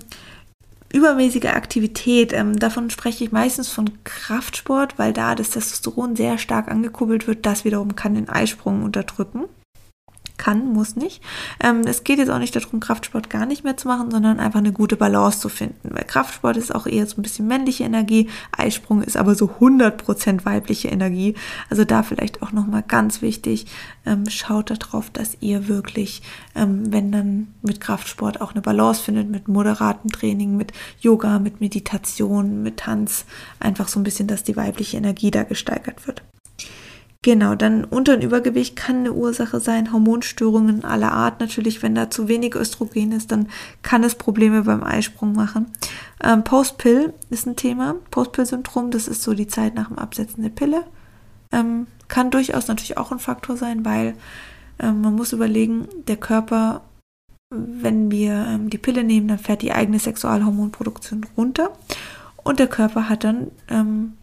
übermäßige 0.93 1.45
Aktivität, 1.45 2.33
ähm, 2.33 2.57
davon 2.57 2.89
spreche 2.89 3.23
ich 3.23 3.31
meistens 3.31 3.69
von 3.69 3.91
Kraftsport, 4.03 4.97
weil 4.97 5.13
da 5.13 5.35
das 5.35 5.51
Testosteron 5.51 6.15
sehr 6.15 6.37
stark 6.37 6.69
angekurbelt 6.69 7.27
wird. 7.27 7.45
Das 7.45 7.65
wiederum 7.65 7.95
kann 7.95 8.15
den 8.15 8.29
Eisprung 8.29 8.83
unterdrücken 8.83 9.45
kann, 10.37 10.73
muss 10.73 10.95
nicht. 10.95 11.21
Ähm, 11.61 11.81
es 11.85 12.03
geht 12.03 12.19
jetzt 12.19 12.29
auch 12.29 12.39
nicht 12.39 12.55
darum, 12.55 12.79
Kraftsport 12.79 13.29
gar 13.29 13.45
nicht 13.45 13.63
mehr 13.63 13.77
zu 13.77 13.87
machen, 13.87 14.11
sondern 14.11 14.39
einfach 14.39 14.59
eine 14.59 14.71
gute 14.71 14.95
Balance 14.95 15.39
zu 15.39 15.49
finden. 15.49 15.89
Weil 15.91 16.03
Kraftsport 16.03 16.57
ist 16.57 16.73
auch 16.73 16.87
eher 16.87 17.05
so 17.07 17.17
ein 17.17 17.23
bisschen 17.23 17.47
männliche 17.47 17.83
Energie, 17.83 18.29
Eisprung 18.51 19.01
ist 19.01 19.17
aber 19.17 19.35
so 19.35 19.49
100% 19.59 20.45
weibliche 20.45 20.89
Energie. 20.89 21.35
Also 21.69 21.85
da 21.85 22.03
vielleicht 22.03 22.41
auch 22.41 22.51
nochmal 22.51 22.83
ganz 22.87 23.21
wichtig, 23.21 23.65
ähm, 24.05 24.29
schaut 24.29 24.69
darauf, 24.69 25.09
dass 25.09 25.37
ihr 25.39 25.67
wirklich, 25.67 26.21
ähm, 26.55 26.91
wenn 26.91 27.11
dann 27.11 27.47
mit 27.61 27.79
Kraftsport 27.79 28.41
auch 28.41 28.51
eine 28.51 28.61
Balance 28.61 29.01
findet, 29.01 29.29
mit 29.29 29.47
moderatem 29.47 30.11
Training, 30.11 30.57
mit 30.57 30.73
Yoga, 30.99 31.39
mit 31.39 31.61
Meditation, 31.61 32.63
mit 32.63 32.77
Tanz, 32.77 33.25
einfach 33.59 33.87
so 33.87 33.99
ein 33.99 34.03
bisschen, 34.03 34.27
dass 34.27 34.43
die 34.43 34.55
weibliche 34.55 34.97
Energie 34.97 35.31
da 35.31 35.43
gesteigert 35.43 36.05
wird. 36.07 36.23
Genau, 37.25 37.55
dann 37.55 37.85
Unter- 37.85 38.13
und 38.13 38.23
Übergewicht 38.23 38.75
kann 38.75 38.97
eine 38.97 39.13
Ursache 39.13 39.59
sein, 39.59 39.91
Hormonstörungen 39.91 40.85
aller 40.85 41.11
Art 41.11 41.39
natürlich, 41.39 41.81
wenn 41.81 41.95
da 41.95 42.11
zu 42.11 42.27
wenig 42.27 42.53
Östrogen 42.53 43.13
ist, 43.13 43.31
dann 43.31 43.49
kann 43.81 44.03
es 44.03 44.13
Probleme 44.13 44.61
beim 44.61 44.83
Eisprung 44.83 45.33
machen. 45.33 45.71
Ähm, 46.23 46.43
Postpill 46.43 47.15
ist 47.31 47.47
ein 47.47 47.55
Thema, 47.55 47.95
Postpill-Syndrom, 48.11 48.91
das 48.91 49.07
ist 49.07 49.23
so 49.23 49.33
die 49.33 49.47
Zeit 49.47 49.73
nach 49.73 49.87
dem 49.87 49.97
Absetzen 49.97 50.43
der 50.43 50.51
Pille. 50.51 50.83
Ähm, 51.51 51.87
kann 52.09 52.29
durchaus 52.29 52.67
natürlich 52.67 52.99
auch 52.99 53.11
ein 53.11 53.17
Faktor 53.17 53.57
sein, 53.57 53.83
weil 53.85 54.13
ähm, 54.77 55.01
man 55.01 55.15
muss 55.15 55.33
überlegen, 55.33 55.87
der 56.07 56.17
Körper, 56.17 56.81
wenn 57.49 58.11
wir 58.11 58.33
ähm, 58.33 58.69
die 58.69 58.77
Pille 58.77 59.03
nehmen, 59.03 59.29
dann 59.29 59.39
fährt 59.39 59.63
die 59.63 59.73
eigene 59.73 59.97
Sexualhormonproduktion 59.97 61.25
runter 61.35 61.71
und 62.43 62.59
der 62.59 62.67
Körper 62.67 63.09
hat 63.09 63.23
dann 63.23 63.47
ähm, 63.67 64.13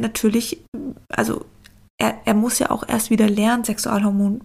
natürlich, 0.00 0.60
also 1.08 1.44
er, 1.98 2.20
er 2.24 2.34
muss 2.34 2.58
ja 2.58 2.70
auch 2.70 2.86
erst 2.88 3.10
wieder 3.10 3.28
lernen, 3.28 3.64
Sexualhormone 3.64 4.40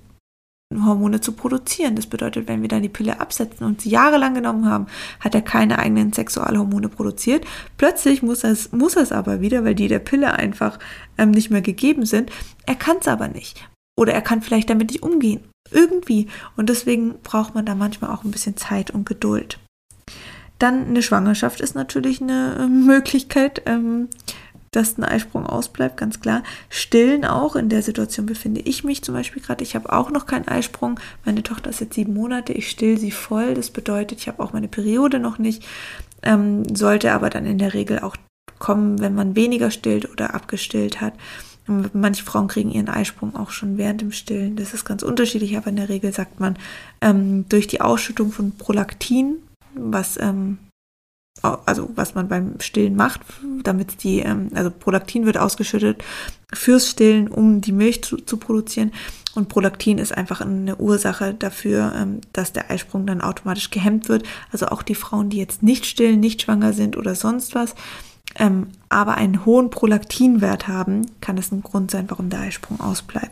Hormone 0.79 1.21
zu 1.21 1.33
produzieren. 1.33 1.95
Das 1.95 2.07
bedeutet, 2.07 2.47
wenn 2.47 2.61
wir 2.61 2.69
dann 2.69 2.81
die 2.81 2.89
Pille 2.89 3.19
absetzen 3.19 3.65
und 3.65 3.81
sie 3.81 3.89
jahrelang 3.89 4.33
genommen 4.33 4.65
haben, 4.65 4.87
hat 5.19 5.35
er 5.35 5.41
keine 5.41 5.79
eigenen 5.79 6.13
Sexualhormone 6.13 6.89
produziert. 6.89 7.45
Plötzlich 7.77 8.23
muss 8.23 8.43
er 8.43 8.51
es, 8.51 8.71
muss 8.71 8.95
er 8.95 9.11
aber 9.11 9.41
wieder, 9.41 9.65
weil 9.65 9.75
die 9.75 9.87
der 9.87 9.99
Pille 9.99 10.33
einfach 10.33 10.79
ähm, 11.17 11.31
nicht 11.31 11.51
mehr 11.51 11.61
gegeben 11.61 12.05
sind. 12.05 12.31
Er 12.65 12.75
kann 12.75 12.97
es 13.01 13.07
aber 13.07 13.27
nicht. 13.27 13.67
Oder 13.99 14.13
er 14.13 14.21
kann 14.21 14.41
vielleicht 14.41 14.69
damit 14.69 14.91
nicht 14.91 15.03
umgehen. 15.03 15.41
Irgendwie. 15.69 16.27
Und 16.55 16.69
deswegen 16.69 17.15
braucht 17.21 17.53
man 17.55 17.65
da 17.65 17.75
manchmal 17.75 18.11
auch 18.11 18.23
ein 18.23 18.31
bisschen 18.31 18.57
Zeit 18.57 18.91
und 18.91 19.05
Geduld. 19.05 19.59
Dann 20.59 20.87
eine 20.87 21.01
Schwangerschaft 21.01 21.59
ist 21.59 21.75
natürlich 21.75 22.21
eine 22.21 22.55
äh, 22.59 22.67
Möglichkeit. 22.67 23.63
Ähm, 23.65 24.09
dass 24.71 24.97
ein 24.97 25.03
Eisprung 25.03 25.45
ausbleibt, 25.45 25.97
ganz 25.97 26.21
klar. 26.21 26.43
Stillen 26.69 27.25
auch, 27.25 27.57
in 27.57 27.67
der 27.67 27.81
Situation 27.81 28.25
befinde 28.25 28.61
ich 28.61 28.85
mich 28.85 29.03
zum 29.03 29.13
Beispiel 29.13 29.41
gerade. 29.41 29.63
Ich 29.63 29.75
habe 29.75 29.91
auch 29.91 30.09
noch 30.09 30.25
keinen 30.25 30.47
Eisprung. 30.47 30.99
Meine 31.25 31.43
Tochter 31.43 31.69
ist 31.69 31.81
jetzt 31.81 31.95
sieben 31.95 32.13
Monate, 32.13 32.53
ich 32.53 32.69
still 32.69 32.97
sie 32.97 33.11
voll. 33.11 33.53
Das 33.53 33.69
bedeutet, 33.69 34.19
ich 34.19 34.27
habe 34.29 34.41
auch 34.41 34.53
meine 34.53 34.69
Periode 34.69 35.19
noch 35.19 35.37
nicht. 35.37 35.63
Ähm, 36.23 36.63
sollte 36.73 37.11
aber 37.11 37.29
dann 37.29 37.45
in 37.45 37.57
der 37.57 37.73
Regel 37.73 37.99
auch 37.99 38.15
kommen, 38.59 39.01
wenn 39.01 39.13
man 39.13 39.35
weniger 39.35 39.71
stillt 39.71 40.09
oder 40.09 40.33
abgestillt 40.33 41.01
hat. 41.01 41.13
Manche 41.67 42.23
Frauen 42.23 42.47
kriegen 42.47 42.71
ihren 42.71 42.89
Eisprung 42.89 43.35
auch 43.35 43.51
schon 43.51 43.77
während 43.77 44.01
dem 44.01 44.11
Stillen. 44.11 44.55
Das 44.55 44.73
ist 44.73 44.85
ganz 44.85 45.03
unterschiedlich, 45.03 45.57
aber 45.57 45.67
in 45.67 45.75
der 45.75 45.89
Regel 45.89 46.13
sagt 46.13 46.39
man, 46.39 46.57
ähm, 47.01 47.45
durch 47.49 47.67
die 47.67 47.81
Ausschüttung 47.81 48.31
von 48.31 48.51
Prolaktin, 48.53 49.35
was 49.75 50.17
ähm, 50.19 50.57
also 51.41 51.89
was 51.95 52.13
man 52.13 52.27
beim 52.27 52.59
Stillen 52.59 52.95
macht, 52.95 53.21
damit 53.63 54.03
die, 54.03 54.19
ähm, 54.19 54.49
also 54.53 54.69
Prolaktin 54.69 55.25
wird 55.25 55.37
ausgeschüttet 55.37 56.03
fürs 56.53 56.89
Stillen, 56.89 57.27
um 57.27 57.61
die 57.61 57.71
Milch 57.71 58.03
zu, 58.03 58.17
zu 58.17 58.37
produzieren. 58.37 58.91
Und 59.33 59.49
Prolaktin 59.49 59.97
ist 59.97 60.15
einfach 60.15 60.41
eine 60.41 60.75
Ursache 60.75 61.33
dafür, 61.33 61.93
ähm, 61.95 62.21
dass 62.33 62.53
der 62.53 62.69
Eisprung 62.69 63.07
dann 63.07 63.21
automatisch 63.21 63.71
gehemmt 63.71 64.09
wird. 64.09 64.23
Also 64.51 64.67
auch 64.67 64.83
die 64.83 64.95
Frauen, 64.95 65.29
die 65.29 65.37
jetzt 65.37 65.63
nicht 65.63 65.85
stillen, 65.85 66.19
nicht 66.19 66.41
schwanger 66.41 66.73
sind 66.73 66.97
oder 66.97 67.15
sonst 67.15 67.55
was, 67.55 67.75
ähm, 68.35 68.67
aber 68.89 69.15
einen 69.15 69.45
hohen 69.45 69.69
Prolaktinwert 69.69 70.67
haben, 70.67 71.07
kann 71.21 71.37
es 71.37 71.51
ein 71.51 71.63
Grund 71.63 71.91
sein, 71.91 72.05
warum 72.09 72.29
der 72.29 72.41
Eisprung 72.41 72.79
ausbleibt. 72.79 73.31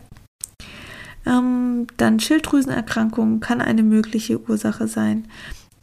dann 1.22 2.18
Schilddrüsenerkrankungen 2.18 3.40
kann 3.40 3.60
eine 3.60 3.82
mögliche 3.82 4.40
Ursache 4.40 4.88
sein 4.88 5.28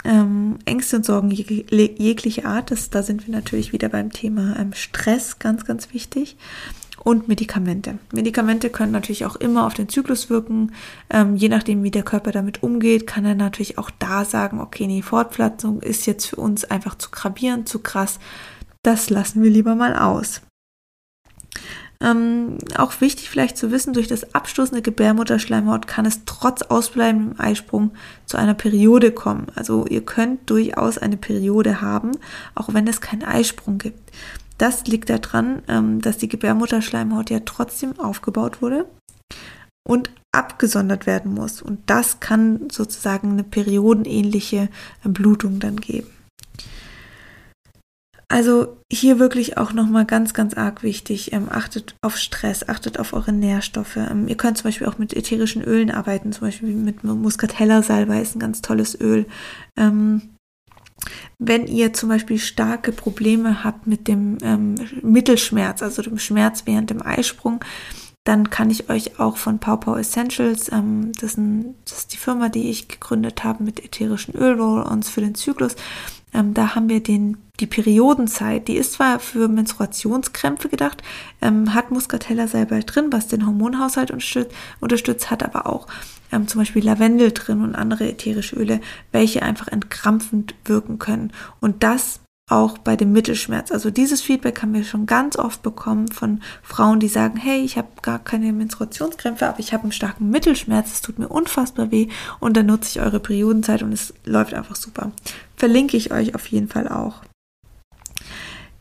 ähm, 0.03 0.57
Ängste 0.65 0.97
und 0.97 1.05
Sorgen 1.05 1.31
jeg 1.31 1.65
jeglicher 1.69 2.45
Art. 2.45 2.71
Das, 2.71 2.89
da 2.89 3.03
sind 3.03 3.27
wir 3.27 3.33
natürlich 3.33 3.73
wieder 3.73 3.89
beim 3.89 4.11
Thema 4.11 4.57
ähm, 4.59 4.73
Stress, 4.73 5.39
ganz, 5.39 5.65
ganz 5.65 5.93
wichtig. 5.93 6.37
Und 7.03 7.27
Medikamente. 7.27 7.99
Medikamente 8.11 8.69
können 8.69 8.91
natürlich 8.91 9.25
auch 9.25 9.37
immer 9.37 9.65
auf 9.65 9.73
den 9.73 9.87
Zyklus 9.87 10.29
wirken. 10.29 10.73
Ähm, 11.09 11.37
je 11.37 11.47
nachdem, 11.47 11.83
wie 11.83 11.91
der 11.91 12.03
Körper 12.03 12.31
damit 12.31 12.63
umgeht, 12.63 13.07
kann 13.07 13.23
er 13.23 13.35
natürlich 13.35 13.77
auch 13.77 13.91
da 13.97 14.25
sagen, 14.25 14.59
okay, 14.59 14.87
nee, 14.87 15.01
Fortpflanzung 15.01 15.81
ist 15.81 16.05
jetzt 16.05 16.25
für 16.25 16.37
uns 16.37 16.65
einfach 16.65 16.95
zu 16.95 17.09
gravierend, 17.11 17.69
zu 17.69 17.79
krass. 17.79 18.19
Das 18.83 19.09
lassen 19.09 19.41
wir 19.41 19.49
lieber 19.49 19.75
mal 19.75 19.95
aus. 19.95 20.41
Ähm, 21.99 22.59
auch 22.77 23.01
wichtig 23.01 23.29
vielleicht 23.29 23.57
zu 23.57 23.71
wissen, 23.71 23.93
durch 23.93 24.07
das 24.07 24.35
Abstoßen 24.35 24.73
der 24.73 24.83
Gebärmutterschleimhaut 24.83 25.87
kann 25.87 26.05
es 26.05 26.25
trotz 26.25 26.61
ausbleibendem 26.61 27.39
Eisprung 27.39 27.91
zu 28.25 28.37
einer 28.37 28.53
Periode 28.53 29.11
kommen. 29.11 29.47
Also 29.55 29.87
ihr 29.87 30.01
könnt 30.01 30.49
durchaus 30.49 30.97
eine 30.97 31.17
Periode 31.17 31.81
haben, 31.81 32.11
auch 32.53 32.73
wenn 32.73 32.87
es 32.87 33.01
keinen 33.01 33.23
Eisprung 33.23 33.79
gibt. 33.79 34.11
Das 34.57 34.85
liegt 34.85 35.09
daran, 35.09 35.63
ähm, 35.67 36.01
dass 36.01 36.17
die 36.17 36.27
Gebärmutterschleimhaut 36.27 37.29
ja 37.29 37.39
trotzdem 37.45 37.99
aufgebaut 37.99 38.61
wurde 38.61 38.85
und 39.87 40.11
abgesondert 40.31 41.05
werden 41.07 41.33
muss. 41.33 41.61
Und 41.61 41.79
das 41.87 42.19
kann 42.19 42.69
sozusagen 42.71 43.31
eine 43.31 43.43
periodenähnliche 43.43 44.69
Blutung 45.03 45.59
dann 45.59 45.77
geben. 45.77 46.09
Also 48.29 48.77
hier 48.91 49.19
wirklich 49.19 49.57
auch 49.57 49.71
nochmal 49.71 50.05
ganz, 50.05 50.33
ganz 50.33 50.53
arg 50.53 50.83
wichtig. 50.83 51.31
Ähm, 51.31 51.47
achtet 51.49 51.95
auf 52.01 52.17
Stress, 52.17 52.67
achtet 52.67 52.99
auf 52.99 53.13
eure 53.13 53.31
Nährstoffe. 53.31 53.95
Ähm, 53.95 54.27
ihr 54.27 54.35
könnt 54.35 54.57
zum 54.57 54.65
Beispiel 54.65 54.87
auch 54.87 54.97
mit 54.97 55.13
ätherischen 55.13 55.63
Ölen 55.63 55.91
arbeiten, 55.91 56.33
zum 56.33 56.47
Beispiel 56.47 56.73
mit 56.73 57.03
Muscatella-Salbei 57.03 58.21
ist 58.21 58.35
ein 58.35 58.39
ganz 58.39 58.61
tolles 58.61 58.99
Öl. 58.99 59.27
Ähm, 59.77 60.33
wenn 61.39 61.67
ihr 61.67 61.93
zum 61.93 62.09
Beispiel 62.09 62.39
starke 62.39 62.91
Probleme 62.91 63.63
habt 63.63 63.87
mit 63.87 64.07
dem 64.07 64.39
ähm, 64.41 64.75
Mittelschmerz, 65.01 65.81
also 65.81 66.01
dem 66.01 66.19
Schmerz 66.19 66.63
während 66.65 66.89
dem 66.89 67.01
Eisprung, 67.01 67.63
dann 68.25 68.49
kann 68.49 68.69
ich 68.69 68.89
euch 68.89 69.19
auch 69.19 69.37
von 69.37 69.59
Pau 69.59 69.95
Essentials, 69.95 70.69
ähm, 70.71 71.13
das, 71.13 71.31
ist 71.31 71.37
ein, 71.37 71.75
das, 71.85 71.99
ist 71.99 72.13
die 72.13 72.17
Firma, 72.17 72.49
die 72.49 72.69
ich 72.69 72.89
gegründet 72.89 73.45
habe 73.45 73.63
mit 73.63 73.83
ätherischen 73.85 74.35
Ölroll-Ons 74.35 75.09
für 75.09 75.21
den 75.21 75.35
Zyklus, 75.35 75.77
ähm, 76.37 76.53
da 76.53 76.75
haben 76.75 76.87
wir 76.87 77.01
den, 77.01 77.37
die 77.59 77.65
Periodenzeit, 77.65 78.67
die 78.67 78.77
ist 78.77 78.93
zwar 78.93 79.19
für 79.19 79.47
Menstruationskrämpfe 79.47 80.69
gedacht, 80.69 81.01
ähm, 81.41 81.73
hat 81.73 81.89
Muscatella 81.89 82.47
selber 82.47 82.79
drin, 82.79 83.07
was 83.11 83.27
den 83.27 83.45
Hormonhaushalt 83.45 84.11
unterstützt, 84.11 84.51
unterstützt 84.79 85.31
hat 85.31 85.43
aber 85.43 85.65
auch 85.65 85.87
ähm, 86.31 86.47
zum 86.47 86.61
Beispiel 86.61 86.85
Lavendel 86.85 87.31
drin 87.31 87.61
und 87.61 87.75
andere 87.75 88.07
ätherische 88.07 88.55
Öle, 88.55 88.79
welche 89.11 89.41
einfach 89.41 89.67
entkrampfend 89.67 90.53
wirken 90.65 90.99
können. 90.99 91.31
Und 91.59 91.81
das 91.83 92.19
auch 92.47 92.77
bei 92.77 92.95
dem 92.95 93.11
Mittelschmerz. 93.11 93.71
Also 93.71 93.91
dieses 93.91 94.21
Feedback 94.21 94.61
haben 94.61 94.73
wir 94.73 94.85
schon 94.85 95.05
ganz 95.05 95.37
oft 95.37 95.61
bekommen 95.61 96.07
von 96.07 96.41
Frauen, 96.63 97.01
die 97.01 97.09
sagen, 97.09 97.37
hey, 97.37 97.61
ich 97.61 97.77
habe 97.77 97.89
gar 98.01 98.19
keine 98.19 98.53
Menstruationskrämpfe, 98.53 99.47
aber 99.47 99.59
ich 99.59 99.73
habe 99.73 99.83
einen 99.83 99.91
starken 99.91 100.29
Mittelschmerz, 100.29 100.93
es 100.93 101.01
tut 101.01 101.19
mir 101.19 101.27
unfassbar 101.27 101.91
weh 101.91 102.07
und 102.39 102.55
dann 102.55 102.67
nutze 102.67 102.89
ich 102.89 103.05
eure 103.05 103.19
Periodenzeit 103.19 103.83
und 103.83 103.91
es 103.91 104.13
läuft 104.23 104.53
einfach 104.53 104.77
super. 104.77 105.11
Verlinke 105.57 105.97
ich 105.97 106.11
euch 106.11 106.35
auf 106.35 106.47
jeden 106.47 106.69
Fall 106.69 106.87
auch. 106.87 107.21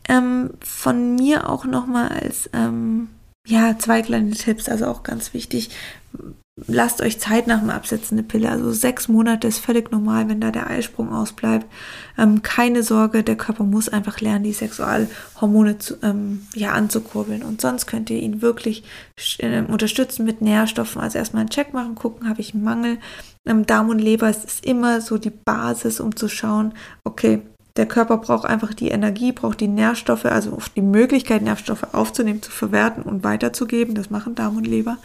Ähm, 0.07 0.51
von 0.61 1.15
mir 1.15 1.49
auch 1.49 1.65
nochmal 1.65 2.07
als 2.07 2.49
ähm, 2.53 3.09
ja, 3.45 3.77
zwei 3.77 4.01
kleine 4.01 4.31
Tipps, 4.31 4.69
also 4.69 4.85
auch 4.85 5.03
ganz 5.03 5.33
wichtig 5.33 5.71
lasst 6.65 7.01
euch 7.01 7.19
Zeit 7.19 7.45
nach 7.45 7.59
dem 7.59 7.69
Absetzen 7.69 8.17
eine 8.17 8.27
Pille. 8.27 8.49
Also 8.49 8.71
sechs 8.71 9.07
Monate 9.07 9.47
ist 9.47 9.59
völlig 9.59 9.91
normal, 9.91 10.27
wenn 10.27 10.41
da 10.41 10.49
der 10.49 10.67
Eisprung 10.67 11.13
ausbleibt. 11.13 11.67
Ähm, 12.17 12.41
keine 12.41 12.81
Sorge, 12.81 13.23
der 13.23 13.37
Körper 13.37 13.63
muss 13.63 13.89
einfach 13.89 14.19
lernen, 14.19 14.43
die 14.43 14.53
Sexualhormone 14.53 15.77
zu, 15.77 15.97
ähm, 16.01 16.47
ja, 16.55 16.71
anzukurbeln. 16.71 17.43
Und 17.43 17.61
sonst 17.61 17.85
könnt 17.85 18.09
ihr 18.09 18.19
ihn 18.19 18.41
wirklich 18.41 18.83
äh, 19.37 19.61
unterstützen 19.61 20.25
mit 20.25 20.41
Nährstoffen. 20.41 21.01
Also 21.01 21.19
erstmal 21.19 21.41
einen 21.41 21.51
Check 21.51 21.73
machen, 21.73 21.95
gucken, 21.95 22.27
habe 22.27 22.41
ich 22.41 22.55
einen 22.55 22.63
Mangel. 22.63 22.97
Ähm, 23.45 23.67
Darm 23.67 23.89
und 23.89 23.99
Leber 23.99 24.29
ist 24.29 24.65
immer 24.65 25.01
so 25.01 25.19
die 25.19 25.29
Basis, 25.29 25.99
um 25.99 26.15
zu 26.15 26.27
schauen, 26.27 26.73
okay, 27.03 27.43
der 27.77 27.85
Körper 27.85 28.17
braucht 28.17 28.45
einfach 28.45 28.73
die 28.73 28.89
Energie, 28.89 29.31
braucht 29.31 29.59
die 29.59 29.67
Nährstoffe, 29.67 30.25
also 30.25 30.57
die 30.75 30.81
Möglichkeit, 30.81 31.41
Nährstoffe 31.41 31.93
aufzunehmen, 31.93 32.41
zu 32.41 32.51
verwerten 32.51 33.03
und 33.03 33.23
weiterzugeben. 33.23 33.95
Das 33.95 34.09
machen 34.09 34.35
Darm 34.35 34.57
und 34.57 34.67
Leber. 34.67 34.97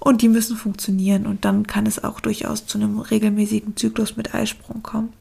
Und 0.00 0.22
die 0.22 0.28
müssen 0.28 0.56
funktionieren. 0.56 1.26
Und 1.26 1.44
dann 1.44 1.66
kann 1.66 1.86
es 1.86 2.02
auch 2.02 2.20
durchaus 2.20 2.66
zu 2.66 2.78
einem 2.78 2.98
regelmäßigen 2.98 3.76
Zyklus 3.76 4.16
mit 4.16 4.34
Eisprung 4.34 4.82
kommen. 4.82 5.12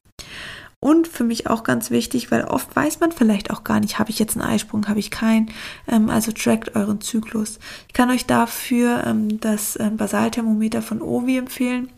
Und 0.80 1.08
für 1.08 1.24
mich 1.24 1.48
auch 1.48 1.64
ganz 1.64 1.90
wichtig, 1.90 2.30
weil 2.30 2.44
oft 2.44 2.76
weiß 2.76 3.00
man 3.00 3.12
vielleicht 3.12 3.50
auch 3.50 3.64
gar 3.64 3.80
nicht, 3.80 3.98
habe 3.98 4.12
ich 4.12 4.20
jetzt 4.20 4.38
einen 4.38 4.48
Eisprung, 4.48 4.88
habe 4.88 5.00
ich 5.00 5.10
keinen. 5.10 5.50
Ähm, 5.88 6.10
also 6.10 6.32
trackt 6.32 6.76
euren 6.76 7.02
Zyklus. 7.02 7.60
Ich 7.88 7.94
kann 7.94 8.12
euch 8.12 8.26
dafür 8.26 9.04
ähm, 9.06 9.40
das 9.40 9.80
ähm, 9.80 9.98
Basalthermometer 9.98 10.82
von 10.82 11.02
Ovi 11.02 11.38
empfehlen. 11.38 11.90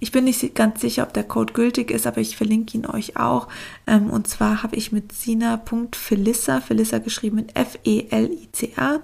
Ich 0.00 0.12
bin 0.12 0.24
nicht 0.24 0.54
ganz 0.54 0.80
sicher, 0.80 1.02
ob 1.02 1.12
der 1.12 1.24
Code 1.24 1.52
gültig 1.52 1.90
ist, 1.90 2.06
aber 2.06 2.20
ich 2.20 2.36
verlinke 2.36 2.76
ihn 2.76 2.86
euch 2.86 3.16
auch. 3.16 3.48
Ähm, 3.86 4.10
und 4.10 4.28
zwar 4.28 4.62
habe 4.62 4.76
ich 4.76 4.92
mit 4.92 5.12
sina.felissa, 5.12 6.60
Felissa 6.60 6.98
geschrieben 6.98 7.36
mit 7.36 7.56
F-E-L-I-C-A 7.56 9.00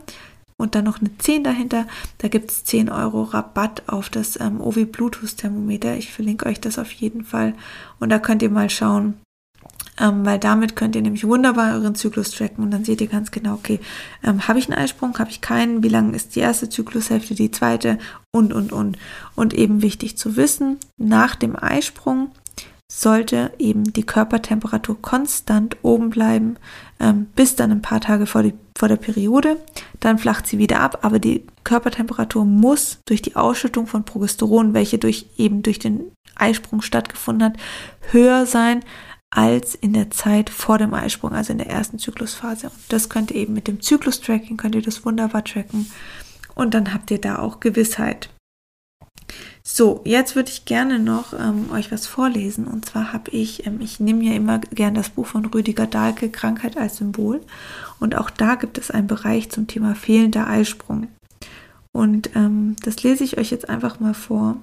und 0.57 0.74
dann 0.74 0.85
noch 0.85 1.00
eine 1.00 1.16
10 1.18 1.42
dahinter. 1.44 1.87
Da 2.18 2.28
gibt 2.28 2.50
es 2.50 2.64
10 2.64 2.90
Euro 2.90 3.22
Rabatt 3.22 3.83
auf 3.88 4.09
das 4.09 4.38
ähm, 4.40 4.61
Ovi 4.61 4.85
Bluetooth 4.85 5.37
Thermometer. 5.37 5.96
Ich 5.96 6.12
verlinke 6.12 6.46
euch 6.46 6.61
das 6.61 6.78
auf 6.78 6.92
jeden 6.92 7.24
Fall. 7.24 7.54
Und 7.98 8.11
da 8.11 8.18
könnt 8.18 8.42
ihr 8.42 8.50
mal 8.50 8.70
schauen, 8.70 9.14
ähm, 10.00 10.24
weil 10.24 10.38
damit 10.38 10.76
könnt 10.76 10.96
ihr 10.96 11.02
nämlich 11.02 11.26
wunderbar 11.26 11.74
euren 11.74 11.94
Zyklus 11.94 12.30
tracken 12.30 12.64
und 12.64 12.70
dann 12.70 12.85
seht 12.85 13.00
ihr 13.00 13.07
ganz 13.07 13.30
genau, 13.30 13.54
okay, 13.54 13.80
ähm, 14.22 14.48
habe 14.48 14.59
ich 14.59 14.68
einen 14.68 14.78
Eisprung, 14.78 15.18
habe 15.18 15.30
ich 15.30 15.40
keinen, 15.40 15.83
wie 15.83 15.88
lang 15.88 16.14
ist 16.14 16.35
die 16.35 16.40
erste 16.40 16.68
Zyklushälfte, 16.68 17.35
die 17.35 17.50
zweite 17.50 17.98
und, 18.33 18.52
und, 18.52 18.72
und. 18.72 18.98
Und 19.37 19.54
eben 19.54 19.83
wichtig 19.83 20.16
zu 20.16 20.37
wissen, 20.37 20.78
nach 20.96 21.37
dem 21.37 21.57
Eisprung 21.57 22.30
sollte 22.90 23.52
eben 23.59 23.92
die 23.92 24.04
Körpertemperatur 24.04 25.00
konstant 25.00 25.76
oben 25.83 26.11
bleiben, 26.11 26.57
ähm, 27.00 27.26
bis 27.35 27.57
dann 27.57 27.70
ein 27.70 27.83
paar 27.83 28.00
Tage 28.00 28.26
vor, 28.26 28.42
die, 28.42 28.54
vor 28.76 28.88
der 28.88 28.96
Periode. 28.96 29.57
Dann 30.00 30.18
flacht 30.18 30.46
sie 30.46 30.59
wieder 30.59 30.80
ab, 30.80 30.98
aber 31.02 31.18
die 31.18 31.44
Körpertemperatur 31.64 32.44
muss 32.44 32.98
durch 33.07 33.22
die 33.22 33.37
Ausschüttung 33.37 33.87
von 33.87 34.04
Progesteron, 34.04 34.74
welche 34.74 34.98
durch 34.98 35.26
eben 35.37 35.62
durch 35.62 35.78
den 35.78 36.12
Eisprung 36.37 36.83
stattgefunden 36.83 37.48
hat, 37.48 37.57
höher 38.11 38.44
sein 38.46 38.80
als 39.34 39.74
in 39.74 39.92
der 39.92 40.10
Zeit 40.12 40.48
vor 40.48 40.78
dem 40.78 40.94
Eisprung, 40.94 41.32
also 41.32 41.52
in 41.52 41.58
der 41.58 41.68
ersten 41.68 41.98
Zyklusphase. 41.98 42.68
Und 42.68 42.84
das 42.88 43.08
könnt 43.08 43.32
ihr 43.32 43.38
eben 43.38 43.52
mit 43.52 43.66
dem 43.66 43.80
Zyklus-Tracking, 43.80 44.56
könnt 44.56 44.76
ihr 44.76 44.82
das 44.82 45.04
wunderbar 45.04 45.44
tracken. 45.44 45.90
Und 46.54 46.72
dann 46.72 46.94
habt 46.94 47.10
ihr 47.10 47.20
da 47.20 47.40
auch 47.40 47.58
Gewissheit. 47.58 48.30
So, 49.64 50.02
jetzt 50.04 50.36
würde 50.36 50.50
ich 50.50 50.66
gerne 50.66 51.00
noch 51.00 51.32
ähm, 51.32 51.70
euch 51.72 51.90
was 51.90 52.06
vorlesen. 52.06 52.68
Und 52.68 52.84
zwar 52.84 53.12
habe 53.12 53.30
ich, 53.32 53.66
ähm, 53.66 53.80
ich 53.80 53.98
nehme 53.98 54.22
ja 54.22 54.34
immer 54.34 54.60
gern 54.60 54.94
das 54.94 55.08
Buch 55.08 55.26
von 55.26 55.46
Rüdiger 55.46 55.88
Dahlke, 55.88 56.30
Krankheit 56.30 56.76
als 56.76 56.98
Symbol. 56.98 57.40
Und 57.98 58.14
auch 58.14 58.30
da 58.30 58.54
gibt 58.54 58.78
es 58.78 58.92
einen 58.92 59.08
Bereich 59.08 59.50
zum 59.50 59.66
Thema 59.66 59.96
fehlender 59.96 60.46
Eisprung. 60.46 61.08
Und 61.92 62.36
ähm, 62.36 62.76
das 62.82 63.02
lese 63.02 63.24
ich 63.24 63.36
euch 63.36 63.50
jetzt 63.50 63.68
einfach 63.68 63.98
mal 63.98 64.14
vor. 64.14 64.58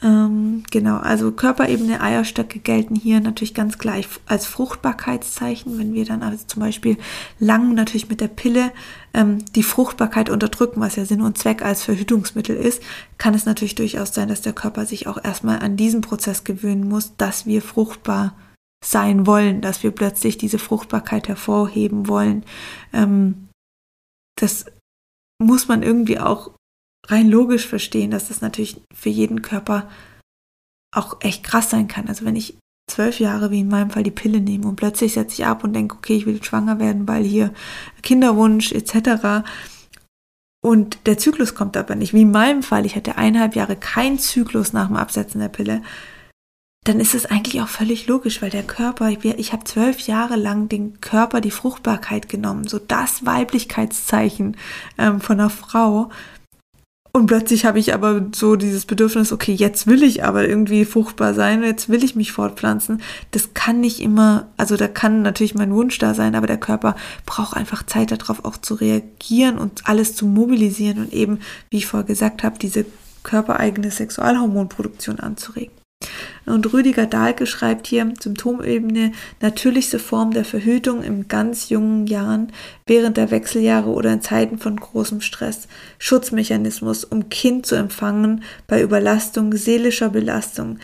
Ähm, 0.00 0.62
genau, 0.70 0.98
also 0.98 1.32
Körperebene, 1.32 2.00
Eierstöcke 2.00 2.60
gelten 2.60 2.94
hier 2.94 3.20
natürlich 3.20 3.54
ganz 3.54 3.78
gleich 3.78 4.08
als 4.26 4.46
Fruchtbarkeitszeichen. 4.46 5.78
Wenn 5.78 5.92
wir 5.92 6.04
dann 6.04 6.22
also 6.22 6.44
zum 6.46 6.60
Beispiel 6.60 6.98
lang 7.40 7.74
natürlich 7.74 8.08
mit 8.08 8.20
der 8.20 8.28
Pille 8.28 8.70
ähm, 9.12 9.44
die 9.56 9.64
Fruchtbarkeit 9.64 10.30
unterdrücken, 10.30 10.80
was 10.80 10.96
ja 10.96 11.04
Sinn 11.04 11.20
und 11.20 11.36
Zweck 11.36 11.62
als 11.62 11.82
Verhütungsmittel 11.82 12.56
ist, 12.56 12.82
kann 13.18 13.34
es 13.34 13.44
natürlich 13.44 13.74
durchaus 13.74 14.14
sein, 14.14 14.28
dass 14.28 14.40
der 14.40 14.52
Körper 14.52 14.86
sich 14.86 15.08
auch 15.08 15.22
erstmal 15.22 15.58
an 15.58 15.76
diesen 15.76 16.00
Prozess 16.00 16.44
gewöhnen 16.44 16.88
muss, 16.88 17.16
dass 17.16 17.46
wir 17.46 17.60
fruchtbar 17.60 18.36
sein 18.84 19.26
wollen, 19.26 19.60
dass 19.60 19.82
wir 19.82 19.90
plötzlich 19.90 20.38
diese 20.38 20.60
Fruchtbarkeit 20.60 21.26
hervorheben 21.26 22.06
wollen. 22.06 22.44
Ähm, 22.92 23.48
das 24.36 24.66
muss 25.42 25.66
man 25.66 25.82
irgendwie 25.82 26.20
auch 26.20 26.52
rein 27.08 27.28
logisch 27.28 27.66
verstehen, 27.66 28.10
dass 28.10 28.28
das 28.28 28.40
natürlich 28.40 28.80
für 28.94 29.08
jeden 29.08 29.42
Körper 29.42 29.88
auch 30.94 31.18
echt 31.20 31.44
krass 31.44 31.70
sein 31.70 31.88
kann. 31.88 32.08
Also 32.08 32.24
wenn 32.24 32.36
ich 32.36 32.56
zwölf 32.90 33.20
Jahre, 33.20 33.50
wie 33.50 33.60
in 33.60 33.68
meinem 33.68 33.90
Fall, 33.90 34.02
die 34.02 34.10
Pille 34.10 34.40
nehme 34.40 34.66
und 34.66 34.76
plötzlich 34.76 35.12
setze 35.12 35.34
ich 35.34 35.46
ab 35.46 35.64
und 35.64 35.74
denke, 35.74 35.96
okay, 35.96 36.16
ich 36.16 36.26
will 36.26 36.42
schwanger 36.42 36.78
werden, 36.78 37.06
weil 37.06 37.24
hier 37.24 37.52
Kinderwunsch 38.02 38.72
etc. 38.72 39.46
Und 40.64 41.06
der 41.06 41.18
Zyklus 41.18 41.54
kommt 41.54 41.76
aber 41.76 41.94
nicht. 41.94 42.14
Wie 42.14 42.22
in 42.22 42.30
meinem 42.30 42.62
Fall, 42.62 42.86
ich 42.86 42.96
hatte 42.96 43.18
eineinhalb 43.18 43.54
Jahre 43.56 43.76
keinen 43.76 44.18
Zyklus 44.18 44.72
nach 44.72 44.86
dem 44.86 44.96
Absetzen 44.96 45.40
der 45.40 45.48
Pille 45.48 45.82
dann 46.88 47.00
ist 47.00 47.14
es 47.14 47.26
eigentlich 47.26 47.60
auch 47.60 47.68
völlig 47.68 48.06
logisch, 48.06 48.40
weil 48.40 48.48
der 48.48 48.62
Körper, 48.62 49.10
ich, 49.10 49.22
ich 49.22 49.52
habe 49.52 49.64
zwölf 49.64 50.00
Jahre 50.00 50.36
lang 50.36 50.68
den 50.68 51.00
Körper 51.00 51.42
die 51.42 51.50
Fruchtbarkeit 51.50 52.28
genommen, 52.30 52.66
so 52.66 52.78
das 52.78 53.26
Weiblichkeitszeichen 53.26 54.56
ähm, 54.96 55.20
von 55.20 55.38
einer 55.38 55.50
Frau. 55.50 56.10
Und 57.18 57.26
plötzlich 57.26 57.64
habe 57.64 57.80
ich 57.80 57.94
aber 57.94 58.26
so 58.32 58.54
dieses 58.54 58.86
Bedürfnis, 58.86 59.32
okay, 59.32 59.52
jetzt 59.52 59.88
will 59.88 60.04
ich 60.04 60.22
aber 60.22 60.46
irgendwie 60.46 60.84
fruchtbar 60.84 61.34
sein, 61.34 61.64
jetzt 61.64 61.88
will 61.88 62.04
ich 62.04 62.14
mich 62.14 62.30
fortpflanzen. 62.30 63.02
Das 63.32 63.54
kann 63.54 63.80
nicht 63.80 63.98
immer, 63.98 64.46
also 64.56 64.76
da 64.76 64.86
kann 64.86 65.22
natürlich 65.22 65.56
mein 65.56 65.74
Wunsch 65.74 65.98
da 65.98 66.14
sein, 66.14 66.36
aber 66.36 66.46
der 66.46 66.58
Körper 66.58 66.94
braucht 67.26 67.56
einfach 67.56 67.84
Zeit 67.84 68.12
darauf 68.12 68.44
auch 68.44 68.56
zu 68.56 68.74
reagieren 68.74 69.58
und 69.58 69.88
alles 69.88 70.14
zu 70.14 70.26
mobilisieren 70.26 70.98
und 70.98 71.12
eben, 71.12 71.40
wie 71.70 71.78
ich 71.78 71.86
vorher 71.86 72.06
gesagt 72.06 72.44
habe, 72.44 72.56
diese 72.56 72.86
körpereigene 73.24 73.90
Sexualhormonproduktion 73.90 75.18
anzuregen. 75.18 75.77
Und 76.48 76.72
Rüdiger 76.72 77.06
Dahlke 77.06 77.46
schreibt 77.46 77.86
hier 77.86 78.12
Symptomebene 78.18 79.12
natürlichste 79.40 79.98
Form 79.98 80.30
der 80.30 80.44
Verhütung 80.44 81.02
in 81.02 81.28
ganz 81.28 81.68
jungen 81.68 82.06
Jahren, 82.06 82.52
während 82.86 83.16
der 83.16 83.30
Wechseljahre 83.30 83.90
oder 83.90 84.12
in 84.12 84.22
Zeiten 84.22 84.58
von 84.58 84.76
großem 84.76 85.20
Stress. 85.20 85.68
Schutzmechanismus, 85.98 87.04
um 87.04 87.28
Kind 87.28 87.66
zu 87.66 87.74
empfangen 87.74 88.44
bei 88.66 88.80
Überlastung, 88.80 89.54
seelischer 89.54 90.08
Belastung. 90.08 90.78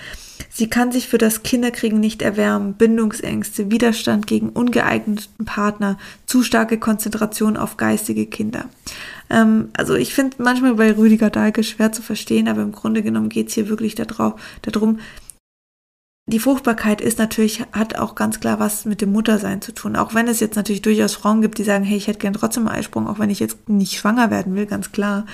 Sie 0.57 0.71
kann 0.71 0.93
sich 0.93 1.09
für 1.09 1.19
das 1.19 1.43
Kinderkriegen 1.43 1.99
nicht 1.99 2.23
erwärmen, 2.23 2.75
Bindungsängste, 2.75 3.73
Widerstand 3.73 4.29
gegen 4.29 4.51
ungeeigneten 4.51 5.45
Partner, 5.45 5.99
zu 6.27 6.45
starke 6.45 6.79
Konzentration 6.79 7.57
auf 7.57 7.77
geistige 7.77 8.27
Kinder. 8.27 8.67
Ähm, 9.31 9.71
also 9.77 9.95
ich 9.97 10.15
finde 10.15 10.37
manchmal 10.39 10.75
bei 10.75 10.97
Rüdiger 10.97 11.31
Dahlke 11.31 11.65
schwer 11.65 11.91
zu 11.91 12.03
verstehen, 12.03 12.47
aber 12.47 12.63
im 12.63 12.71
Grunde 12.71 13.03
genommen 13.03 13.31
geht 13.31 13.49
es 13.49 13.55
hier 13.55 13.69
wirklich 13.69 13.97
darum, 13.97 15.01
die 16.27 16.39
Fruchtbarkeit 16.39 17.01
ist 17.01 17.19
natürlich, 17.19 17.65
hat 17.73 17.97
auch 17.97 18.15
ganz 18.15 18.39
klar 18.39 18.61
was 18.61 18.85
mit 18.85 19.01
dem 19.01 19.11
Muttersein 19.11 19.61
zu 19.61 19.75
tun. 19.75 19.97
Auch 19.97 20.15
wenn 20.15 20.29
es 20.29 20.39
jetzt 20.39 20.55
natürlich 20.55 20.83
durchaus 20.83 21.15
Frauen 21.15 21.43
gibt, 21.43 21.59
die 21.59 21.65
sagen, 21.65 21.83
hey, 21.83 21.97
ich 21.97 22.07
hätte 22.07 22.21
gern 22.21 22.33
trotzdem 22.33 22.69
einen 22.69 22.79
Eisprung, 22.79 23.09
auch 23.09 23.19
wenn 23.19 23.29
ich 23.29 23.41
jetzt 23.41 23.69
nicht 23.69 23.99
schwanger 23.99 24.31
werden 24.31 24.55
will, 24.55 24.67
ganz 24.67 24.93
klar. 24.93 25.27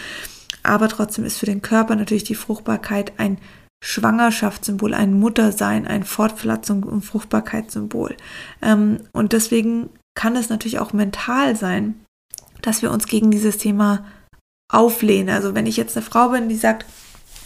Aber 0.63 0.89
trotzdem 0.89 1.27
ist 1.27 1.39
für 1.39 1.47
den 1.47 1.61
Körper 1.61 1.95
natürlich 1.95 2.25
die 2.25 2.35
Fruchtbarkeit 2.35 3.13
ein 3.19 3.37
Schwangerschaftssymbol, 3.83 4.95
ein 4.95 5.19
Muttersein, 5.19 5.87
ein 5.87 6.05
Fortpflanzung 6.05 6.83
und 6.83 7.03
Fruchtbarkeitssymbol. 7.03 8.17
Ähm, 8.63 8.99
und 9.13 9.33
deswegen 9.33 9.91
kann 10.15 10.37
es 10.37 10.49
natürlich 10.49 10.79
auch 10.79 10.93
mental 10.93 11.57
sein, 11.57 12.01
dass 12.63 12.83
wir 12.83 12.91
uns 12.91 13.07
gegen 13.07 13.31
dieses 13.31 13.57
Thema 13.57 14.05
auflehnen. 14.71 15.35
Also 15.35 15.55
wenn 15.55 15.67
ich 15.67 15.77
jetzt 15.77 15.97
eine 15.97 16.05
Frau 16.05 16.29
bin, 16.29 16.49
die 16.49 16.57
sagt, 16.57 16.85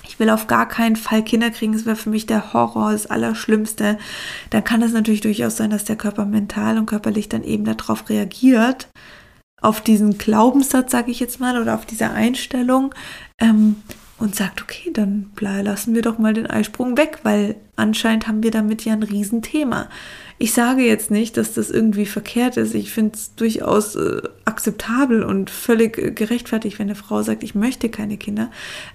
ich 0.07 0.18
will 0.18 0.31
auf 0.31 0.47
gar 0.47 0.68
keinen 0.68 0.97
Fall 0.97 1.23
Kinder 1.23 1.51
kriegen, 1.51 1.73
das 1.73 1.87
wäre 1.87 1.97
für 1.97 2.11
mich 2.11 2.27
der 2.27 2.53
Horror, 2.53 2.92
das 2.92 3.07
Allerschlimmste, 3.07 3.99
dann 4.51 4.64
kann 4.64 4.83
es 4.83 4.92
natürlich 4.92 5.23
durchaus 5.23 5.57
sein, 5.57 5.70
dass 5.70 5.85
der 5.85 5.97
Körper 5.97 6.25
mental 6.25 6.79
und 6.79 6.87
körperlich 6.87 7.29
dann 7.29 7.42
eben 7.42 7.64
darauf 7.64 8.09
reagiert, 8.09 8.88
auf 9.61 9.81
diesen 9.81 10.18
Glaubenssatz, 10.18 10.92
sage 10.92 11.11
ich 11.11 11.20
jetzt 11.20 11.40
mal, 11.40 11.61
oder 11.61 11.75
auf 11.75 11.87
diese 11.87 12.11
Einstellung 12.11 12.94
ähm, 13.40 13.77
und 14.24 14.34
sagt, 14.34 14.62
okay, 14.62 14.90
dann 14.90 15.30
lassen 15.38 15.94
wir 15.94 16.00
doch 16.00 16.18
mal 16.18 16.32
den 16.32 16.46
Eisprung 16.46 16.96
weg, 16.96 17.18
weil 17.24 17.56
anscheinend 17.76 18.26
haben 18.26 18.42
wir 18.42 18.50
damit 18.50 18.82
ja 18.84 18.94
ein 18.94 19.02
Riesenthema. 19.02 19.90
Ich 20.38 20.52
sage 20.52 20.82
jetzt 20.82 21.10
nicht, 21.10 21.37
dass 21.37 21.52
das 21.52 21.70
irgendwie 21.70 22.06
verkehrt 22.06 22.56
ist. 22.56 22.74
Ich 22.74 22.90
finde 22.90 23.14
es 23.14 23.34
durchaus 23.34 23.94
äh, 23.96 24.22
akzeptabel 24.46 25.22
und 25.22 25.50
völlig 25.50 25.98
äh, 25.98 26.10
gerechtfertigt, 26.10 26.78
wenn 26.78 26.88
eine 26.88 26.94
Frau 26.94 27.22
sagt, 27.22 27.42
ich 27.42 27.54
möchte 27.54 27.90
keine 27.90 28.16
Kinder. 28.16 28.50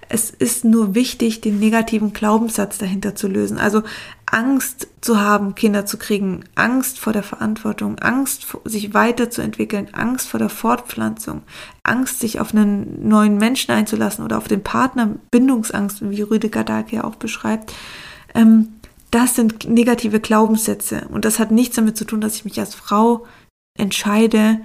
Es 0.08 0.30
ist 0.30 0.64
nur 0.64 0.96
wichtig, 0.96 1.40
den 1.40 1.60
negativen 1.60 2.12
Glaubenssatz 2.12 2.78
dahinter 2.78 3.14
zu 3.14 3.28
lösen. 3.28 3.56
Also 3.56 3.82
Angst 4.30 4.88
zu 5.00 5.20
haben, 5.20 5.54
Kinder 5.54 5.86
zu 5.86 5.98
kriegen, 5.98 6.44
Angst 6.54 6.98
vor 6.98 7.12
der 7.12 7.22
Verantwortung, 7.22 7.98
Angst, 7.98 8.46
sich 8.64 8.94
weiterzuentwickeln, 8.94 9.92
Angst 9.92 10.28
vor 10.28 10.38
der 10.38 10.48
Fortpflanzung, 10.48 11.42
Angst, 11.82 12.20
sich 12.20 12.38
auf 12.38 12.54
einen 12.54 13.08
neuen 13.08 13.38
Menschen 13.38 13.72
einzulassen 13.72 14.24
oder 14.24 14.38
auf 14.38 14.46
den 14.46 14.62
Partner, 14.62 15.16
Bindungsangst, 15.30 16.08
wie 16.08 16.22
Rüdiger 16.22 16.62
Dahlke 16.62 16.96
ja 16.96 17.04
auch 17.04 17.16
beschreibt. 17.16 17.72
Ähm, 18.34 18.68
das 19.10 19.34
sind 19.34 19.68
negative 19.68 20.20
Glaubenssätze. 20.20 21.08
Und 21.10 21.24
das 21.24 21.40
hat 21.40 21.50
nichts 21.50 21.76
damit 21.76 21.96
zu 21.96 22.04
tun, 22.04 22.20
dass 22.20 22.36
ich 22.36 22.44
mich 22.44 22.60
als 22.60 22.74
Frau 22.76 23.26
entscheide 23.76 24.60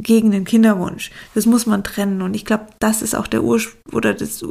gegen 0.00 0.30
den 0.30 0.44
Kinderwunsch. 0.44 1.10
Das 1.34 1.46
muss 1.46 1.66
man 1.66 1.84
trennen. 1.84 2.22
Und 2.22 2.34
ich 2.34 2.44
glaube, 2.44 2.66
das 2.78 3.02
ist 3.02 3.14
auch 3.14 3.26
der 3.26 3.44
Ursprung 3.44 3.80
oder 3.92 4.14
das, 4.14 4.44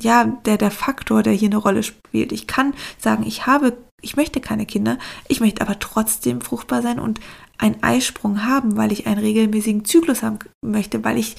ja, 0.00 0.24
der, 0.24 0.58
der 0.58 0.70
Faktor, 0.70 1.22
der 1.22 1.32
hier 1.32 1.48
eine 1.48 1.56
Rolle 1.56 1.82
spielt. 1.82 2.32
Ich 2.32 2.46
kann 2.46 2.74
sagen, 2.98 3.24
ich 3.26 3.46
habe, 3.46 3.76
ich 4.02 4.16
möchte 4.16 4.40
keine 4.40 4.66
Kinder, 4.66 4.98
ich 5.28 5.40
möchte 5.40 5.62
aber 5.62 5.78
trotzdem 5.78 6.40
fruchtbar 6.40 6.82
sein 6.82 6.98
und 6.98 7.20
einen 7.58 7.82
Eisprung 7.82 8.44
haben, 8.44 8.76
weil 8.76 8.92
ich 8.92 9.06
einen 9.06 9.20
regelmäßigen 9.20 9.84
Zyklus 9.84 10.22
haben 10.22 10.38
möchte, 10.62 11.02
weil 11.04 11.16
ich 11.16 11.36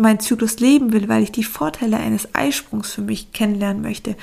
meinen 0.00 0.20
Zyklus 0.20 0.60
leben 0.60 0.92
will, 0.92 1.08
weil 1.08 1.22
ich 1.22 1.32
die 1.32 1.44
Vorteile 1.44 1.98
eines 1.98 2.34
Eisprungs 2.34 2.92
für 2.92 3.02
mich 3.02 3.32
kennenlernen 3.32 3.82
möchte. 3.82 4.16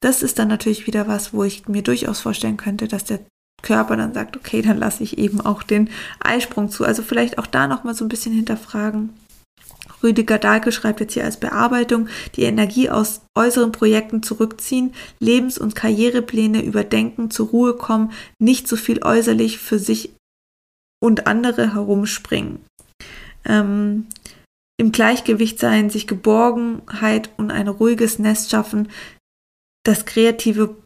Das 0.00 0.22
ist 0.22 0.38
dann 0.38 0.48
natürlich 0.48 0.86
wieder 0.86 1.08
was, 1.08 1.32
wo 1.32 1.44
ich 1.44 1.68
mir 1.68 1.82
durchaus 1.82 2.20
vorstellen 2.20 2.56
könnte, 2.56 2.88
dass 2.88 3.04
der 3.04 3.20
Körper 3.62 3.96
dann 3.96 4.14
sagt, 4.14 4.36
okay, 4.36 4.60
dann 4.62 4.78
lasse 4.78 5.02
ich 5.02 5.18
eben 5.18 5.40
auch 5.40 5.62
den 5.62 5.88
Eisprung 6.20 6.70
zu. 6.70 6.84
Also 6.84 7.02
vielleicht 7.02 7.38
auch 7.38 7.46
da 7.46 7.66
nochmal 7.66 7.94
so 7.94 8.04
ein 8.04 8.08
bisschen 8.08 8.32
hinterfragen. 8.32 9.10
Rüdiger 10.02 10.38
Dahlke 10.38 10.72
schreibt 10.72 11.00
jetzt 11.00 11.14
hier 11.14 11.24
als 11.24 11.38
Bearbeitung, 11.38 12.08
die 12.34 12.42
Energie 12.42 12.90
aus 12.90 13.22
äußeren 13.36 13.72
Projekten 13.72 14.22
zurückziehen, 14.22 14.94
Lebens- 15.20 15.58
und 15.58 15.74
Karrierepläne 15.74 16.62
überdenken, 16.62 17.30
zur 17.30 17.48
Ruhe 17.48 17.74
kommen, 17.74 18.12
nicht 18.38 18.66
so 18.68 18.76
viel 18.76 19.02
äußerlich 19.02 19.58
für 19.58 19.78
sich 19.78 20.10
und 21.00 21.26
andere 21.26 21.74
herumspringen. 21.74 22.60
Ähm, 23.44 24.06
Im 24.76 24.92
Gleichgewicht 24.92 25.58
sein, 25.58 25.90
sich 25.90 26.06
Geborgenheit 26.06 27.30
und 27.36 27.50
ein 27.50 27.68
ruhiges 27.68 28.18
Nest 28.18 28.50
schaffen, 28.50 28.88
das 29.84 30.04
kreative 30.04 30.81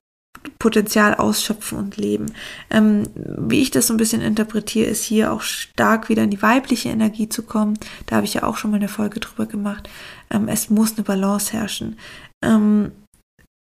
Potenzial 0.59 1.14
ausschöpfen 1.14 1.78
und 1.78 1.96
leben. 1.96 2.26
Ähm, 2.70 3.04
wie 3.14 3.62
ich 3.62 3.70
das 3.70 3.87
so 3.87 3.94
ein 3.94 3.98
bisschen 3.98 4.22
interpretiere, 4.22 4.88
ist 4.88 5.04
hier 5.04 5.32
auch 5.32 5.42
stark 5.42 6.09
wieder 6.09 6.22
in 6.22 6.30
die 6.30 6.42
weibliche 6.42 6.88
Energie 6.88 7.28
zu 7.28 7.42
kommen. 7.42 7.78
Da 8.06 8.16
habe 8.16 8.26
ich 8.26 8.35
ja 8.35 8.42
auch 8.42 8.56
schon 8.56 8.70
mal 8.70 8.78
eine 8.78 8.88
Folge 8.88 9.20
drüber 9.20 9.46
gemacht. 9.46 9.88
Ähm, 10.30 10.48
es 10.48 10.70
muss 10.70 10.94
eine 10.94 11.04
Balance 11.04 11.52
herrschen. 11.52 11.98
Ähm, 12.42 12.92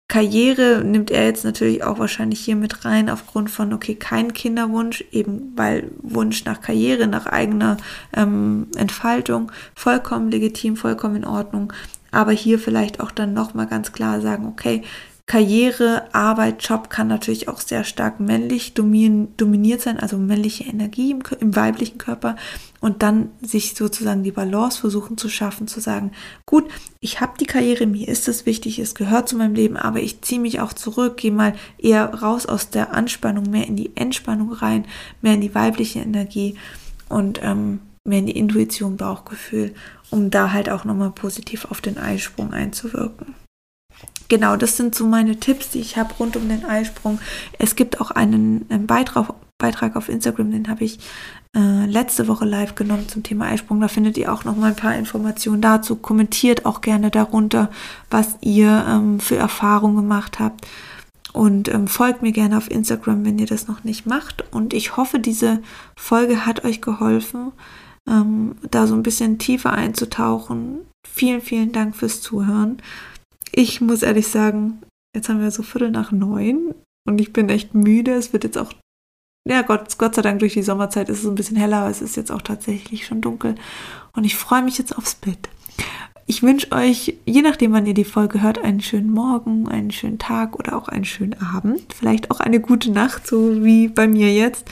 Karriere 0.09 0.85
nimmt 0.85 1.11
er 1.11 1.24
jetzt 1.24 1.44
natürlich 1.44 1.83
auch 1.83 1.98
wahrscheinlich 1.98 2.38
hier 2.38 2.55
mit 2.55 2.85
rein, 2.85 3.11
aufgrund 3.11 3.50
von, 3.50 3.72
okay, 3.72 3.96
kein 3.96 4.33
Kinderwunsch, 4.33 5.05
eben 5.11 5.52
weil 5.57 5.90
Wunsch 6.00 6.44
nach 6.44 6.61
Karriere, 6.61 7.09
nach 7.09 7.26
eigener 7.26 7.76
ähm, 8.14 8.68
Entfaltung, 8.76 9.50
vollkommen 9.74 10.31
legitim, 10.31 10.76
vollkommen 10.76 11.16
in 11.16 11.24
Ordnung 11.24 11.72
aber 12.16 12.33
hier 12.33 12.59
vielleicht 12.59 13.00
auch 13.00 13.11
dann 13.11 13.35
nochmal 13.35 13.66
ganz 13.66 13.92
klar 13.92 14.22
sagen, 14.22 14.46
okay, 14.46 14.83
Karriere, 15.28 16.04
Arbeit, 16.14 16.62
Job 16.62 16.88
kann 16.88 17.08
natürlich 17.08 17.48
auch 17.48 17.58
sehr 17.58 17.82
stark 17.82 18.20
männlich 18.20 18.74
dominiert 18.74 19.80
sein, 19.80 19.98
also 19.98 20.18
männliche 20.18 20.62
Energie 20.62 21.10
im, 21.10 21.22
im, 21.40 21.56
weiblichen 21.56 21.98
Körper 21.98 22.36
und 22.78 23.02
dann 23.02 23.30
sich 23.42 23.74
sozusagen 23.74 24.22
die 24.22 24.30
Balance 24.30 24.78
versuchen 24.78 25.18
zu 25.18 25.28
schaffen, 25.28 25.66
zu 25.66 25.80
sagen, 25.80 26.12
gut, 26.46 26.70
ich 27.00 27.20
habe 27.20 27.32
die 27.40 27.46
Karriere, 27.46 27.86
mir 27.86 28.06
ist 28.06 28.28
das 28.28 28.46
wichtig, 28.46 28.78
es 28.78 28.94
gehört 28.94 29.28
zu 29.28 29.36
meinem 29.36 29.56
Leben, 29.56 29.76
aber 29.76 29.98
ich 29.98 30.20
ziehe 30.22 30.40
mich 30.40 30.60
auch 30.60 30.72
zurück, 30.72 31.16
gehe 31.16 31.32
mal 31.32 31.54
eher 31.76 32.14
raus 32.14 32.46
aus 32.46 32.70
der 32.70 32.94
Anspannung, 32.94 33.50
mehr 33.50 33.66
in 33.66 33.74
die 33.74 33.96
Entspannung 33.96 34.52
rein, 34.52 34.86
mehr 35.22 35.34
in 35.34 35.40
die 35.40 35.56
weibliche 35.56 35.98
Energie 35.98 36.54
und 37.08 37.40
ähm, 37.42 37.80
mehr 38.04 38.20
in 38.20 38.26
die 38.26 38.38
Intuition, 38.38 38.96
Bauchgefühl, 38.96 39.74
um 40.10 40.30
da 40.30 40.52
halt 40.52 40.70
auch 40.70 40.84
nochmal 40.84 41.10
positiv 41.10 41.64
auf 41.64 41.80
den 41.80 41.98
Eisprung 41.98 42.52
einzuwirken. 42.52 43.34
Genau, 44.28 44.56
das 44.56 44.76
sind 44.76 44.94
so 44.94 45.06
meine 45.06 45.38
Tipps, 45.38 45.70
die 45.70 45.80
ich 45.80 45.96
habe 45.96 46.14
rund 46.14 46.37
um 46.37 46.48
den 46.48 46.64
Eisprung. 46.64 47.20
Es 47.59 47.76
gibt 47.76 48.00
auch 48.00 48.11
einen, 48.11 48.66
einen 48.68 48.87
Beitrag, 48.87 49.35
Beitrag 49.59 49.94
auf 49.94 50.09
Instagram, 50.09 50.50
den 50.50 50.68
habe 50.68 50.85
ich 50.85 50.98
äh, 51.54 51.87
letzte 51.87 52.26
Woche 52.26 52.44
live 52.44 52.74
genommen 52.74 53.09
zum 53.09 53.22
Thema 53.22 53.46
Eisprung. 53.46 53.80
Da 53.80 53.88
findet 53.88 54.18
ihr 54.18 54.32
auch 54.32 54.44
noch 54.44 54.56
mal 54.56 54.68
ein 54.68 54.76
paar 54.76 54.96
Informationen 54.96 55.62
dazu. 55.62 55.96
Kommentiert 55.96 56.66
auch 56.66 56.80
gerne 56.80 57.11
darunter, 57.11 57.70
was 58.11 58.37
ihr 58.40 58.85
ähm, 58.88 59.20
für 59.20 59.37
Erfahrungen 59.37 59.96
gemacht 59.96 60.40
habt. 60.40 60.66
Und 61.32 61.68
ähm, 61.68 61.87
folgt 61.87 62.22
mir 62.22 62.32
gerne 62.32 62.56
auf 62.56 62.70
Instagram, 62.70 63.24
wenn 63.24 63.38
ihr 63.38 63.46
das 63.46 63.68
noch 63.68 63.85
nicht 63.85 64.06
macht. 64.06 64.44
Und 64.52 64.74
ich 64.74 64.96
hoffe, 64.96 65.18
diese 65.18 65.62
Folge 65.94 66.46
hat 66.46 66.64
euch 66.64 66.80
geholfen 66.80 67.52
ähm, 68.09 68.56
da 68.70 68.87
so 68.87 68.94
ein 68.94 69.02
bisschen 69.02 69.38
tiefer 69.38 69.72
einzutauchen. 69.72 70.80
Vielen, 71.06 71.40
vielen 71.40 71.72
Dank 71.72 71.96
fürs 71.96 72.20
Zuhören. 72.20 72.78
Ich 73.59 73.81
muss 73.81 74.03
ehrlich 74.03 74.29
sagen, 74.29 74.83
jetzt 75.14 75.31
haben 75.31 75.40
wir 75.40 75.51
so 75.51 75.62
Viertel 75.62 75.90
nach 75.90 76.12
neun 76.12 76.75
und 77.09 77.19
ich 77.23 77.33
bin 77.33 77.49
echt 77.49 77.75
müde. 77.75 78.12
Es 78.12 78.35
wird 78.35 78.45
jetzt 78.45 78.59
auch, 78.59 78.71
ja 79.49 79.62
Gott, 79.62 79.97
Gott 79.97 80.14
sei 80.14 80.21
Dank 80.21 80.40
durch 80.40 80.53
die 80.53 80.62
Sommerzeit 80.62 81.09
ist 81.09 81.21
es 81.21 81.27
ein 81.27 81.37
bisschen 81.37 81.57
heller, 81.57 81.79
aber 81.79 81.90
es 81.90 82.03
ist 82.03 82.16
jetzt 82.16 82.31
auch 82.31 82.42
tatsächlich 82.42 83.07
schon 83.07 83.23
dunkel 83.23 83.55
und 84.12 84.25
ich 84.25 84.37
freue 84.37 84.62
mich 84.62 84.77
jetzt 84.77 84.99
aufs 84.99 85.14
Bett. 85.14 85.49
Ich 86.27 86.42
wünsche 86.42 86.71
euch, 86.71 87.16
je 87.25 87.40
nachdem, 87.40 87.73
wann 87.73 87.87
ihr 87.87 87.95
die 87.95 88.05
Folge 88.05 88.42
hört, 88.42 88.59
einen 88.59 88.83
schönen 88.83 89.11
Morgen, 89.11 89.69
einen 89.69 89.90
schönen 89.90 90.19
Tag 90.19 90.59
oder 90.59 90.77
auch 90.77 90.88
einen 90.88 91.07
schönen 91.07 91.40
Abend. 91.40 91.95
Vielleicht 91.95 92.31
auch 92.31 92.40
eine 92.40 92.61
gute 92.61 92.90
Nacht, 92.90 93.27
so 93.27 93.64
wie 93.64 93.88
bei 93.88 94.07
mir 94.07 94.35
jetzt. 94.35 94.69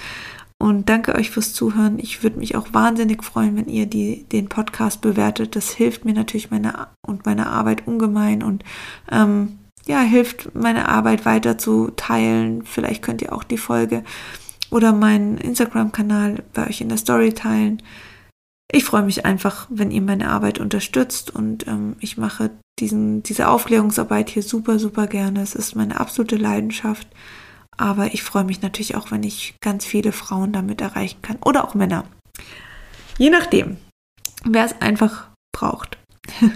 Und 0.59 0.89
danke 0.89 1.15
euch 1.15 1.31
fürs 1.31 1.53
Zuhören. 1.53 1.99
Ich 1.99 2.23
würde 2.23 2.39
mich 2.39 2.57
auch 2.57 2.73
wahnsinnig 2.73 3.23
freuen, 3.23 3.57
wenn 3.57 3.69
ihr 3.69 3.87
die, 3.87 4.25
den 4.25 4.49
Podcast 4.49 5.01
bewertet. 5.01 5.57
Das 5.57 5.71
hilft 5.71 6.05
mir 6.05 6.15
natürlich 6.15 6.51
meine 6.51 6.89
und 7.07 7.27
meine 7.27 7.49
Arbeit 7.49 7.87
ungemein 7.87 8.43
und 8.43 8.65
ähm, 9.11 9.59
ja, 9.87 10.01
hilft 10.01 10.55
meine 10.55 10.89
Arbeit 10.89 11.27
weiter 11.27 11.59
zu 11.59 11.91
teilen. 11.97 12.65
Vielleicht 12.65 13.03
könnt 13.03 13.21
ihr 13.21 13.33
auch 13.33 13.45
die 13.45 13.59
Folge 13.59 14.05
oder 14.71 14.93
meinen 14.93 15.39
Instagram-Kanal 15.39 16.43
bei 16.53 16.67
euch 16.69 16.81
in 16.81 16.89
der 16.89 16.99
Story 16.99 17.33
teilen. 17.33 17.83
Ich 18.73 18.85
freue 18.85 19.03
mich 19.03 19.25
einfach, 19.25 19.67
wenn 19.71 19.91
ihr 19.91 20.03
meine 20.03 20.31
Arbeit 20.31 20.59
unterstützt 20.59 21.31
und 21.31 21.67
ähm, 21.69 21.97
ich 22.01 22.17
mache 22.17 22.51
diesen, 22.79 23.23
diese 23.23 23.49
Aufklärungsarbeit 23.49 24.31
hier 24.31 24.43
super, 24.43 24.79
super 24.79 25.07
gerne. 25.07 25.43
Es 25.43 25.55
ist 25.55 25.77
meine 25.77 26.01
absolute 26.01 26.37
Leidenschaft. 26.37 27.07
Aber 27.77 28.15
ich 28.15 28.23
freue 28.23 28.45
mich 28.45 28.63
natürlich 28.63 28.97
auch, 28.97 29.11
wenn 29.11 29.23
ich 29.23 29.55
ganz 29.61 29.85
viele 29.85 30.13
Frauen 30.13 30.53
damit 30.53 30.81
erreichen 30.81 31.23
kann. 31.23 31.39
Oder 31.45 31.65
auch 31.65 31.75
Männer. 31.75 32.05
Je 33.19 33.31
nachdem, 33.31 33.77
wer 34.45 34.65
es 34.65 34.81
einfach 34.81 35.29
braucht. 35.53 35.99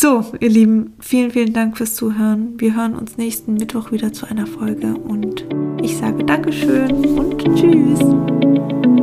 So, 0.00 0.32
ihr 0.38 0.50
Lieben, 0.50 0.94
vielen, 1.00 1.32
vielen 1.32 1.52
Dank 1.52 1.76
fürs 1.76 1.96
Zuhören. 1.96 2.54
Wir 2.60 2.76
hören 2.76 2.94
uns 2.94 3.16
nächsten 3.16 3.54
Mittwoch 3.54 3.90
wieder 3.90 4.12
zu 4.12 4.26
einer 4.26 4.46
Folge 4.46 4.94
und 4.94 5.44
ich 5.82 5.96
sage 5.96 6.24
Dankeschön 6.24 7.18
und 7.18 7.38
Tschüss. 7.56 8.97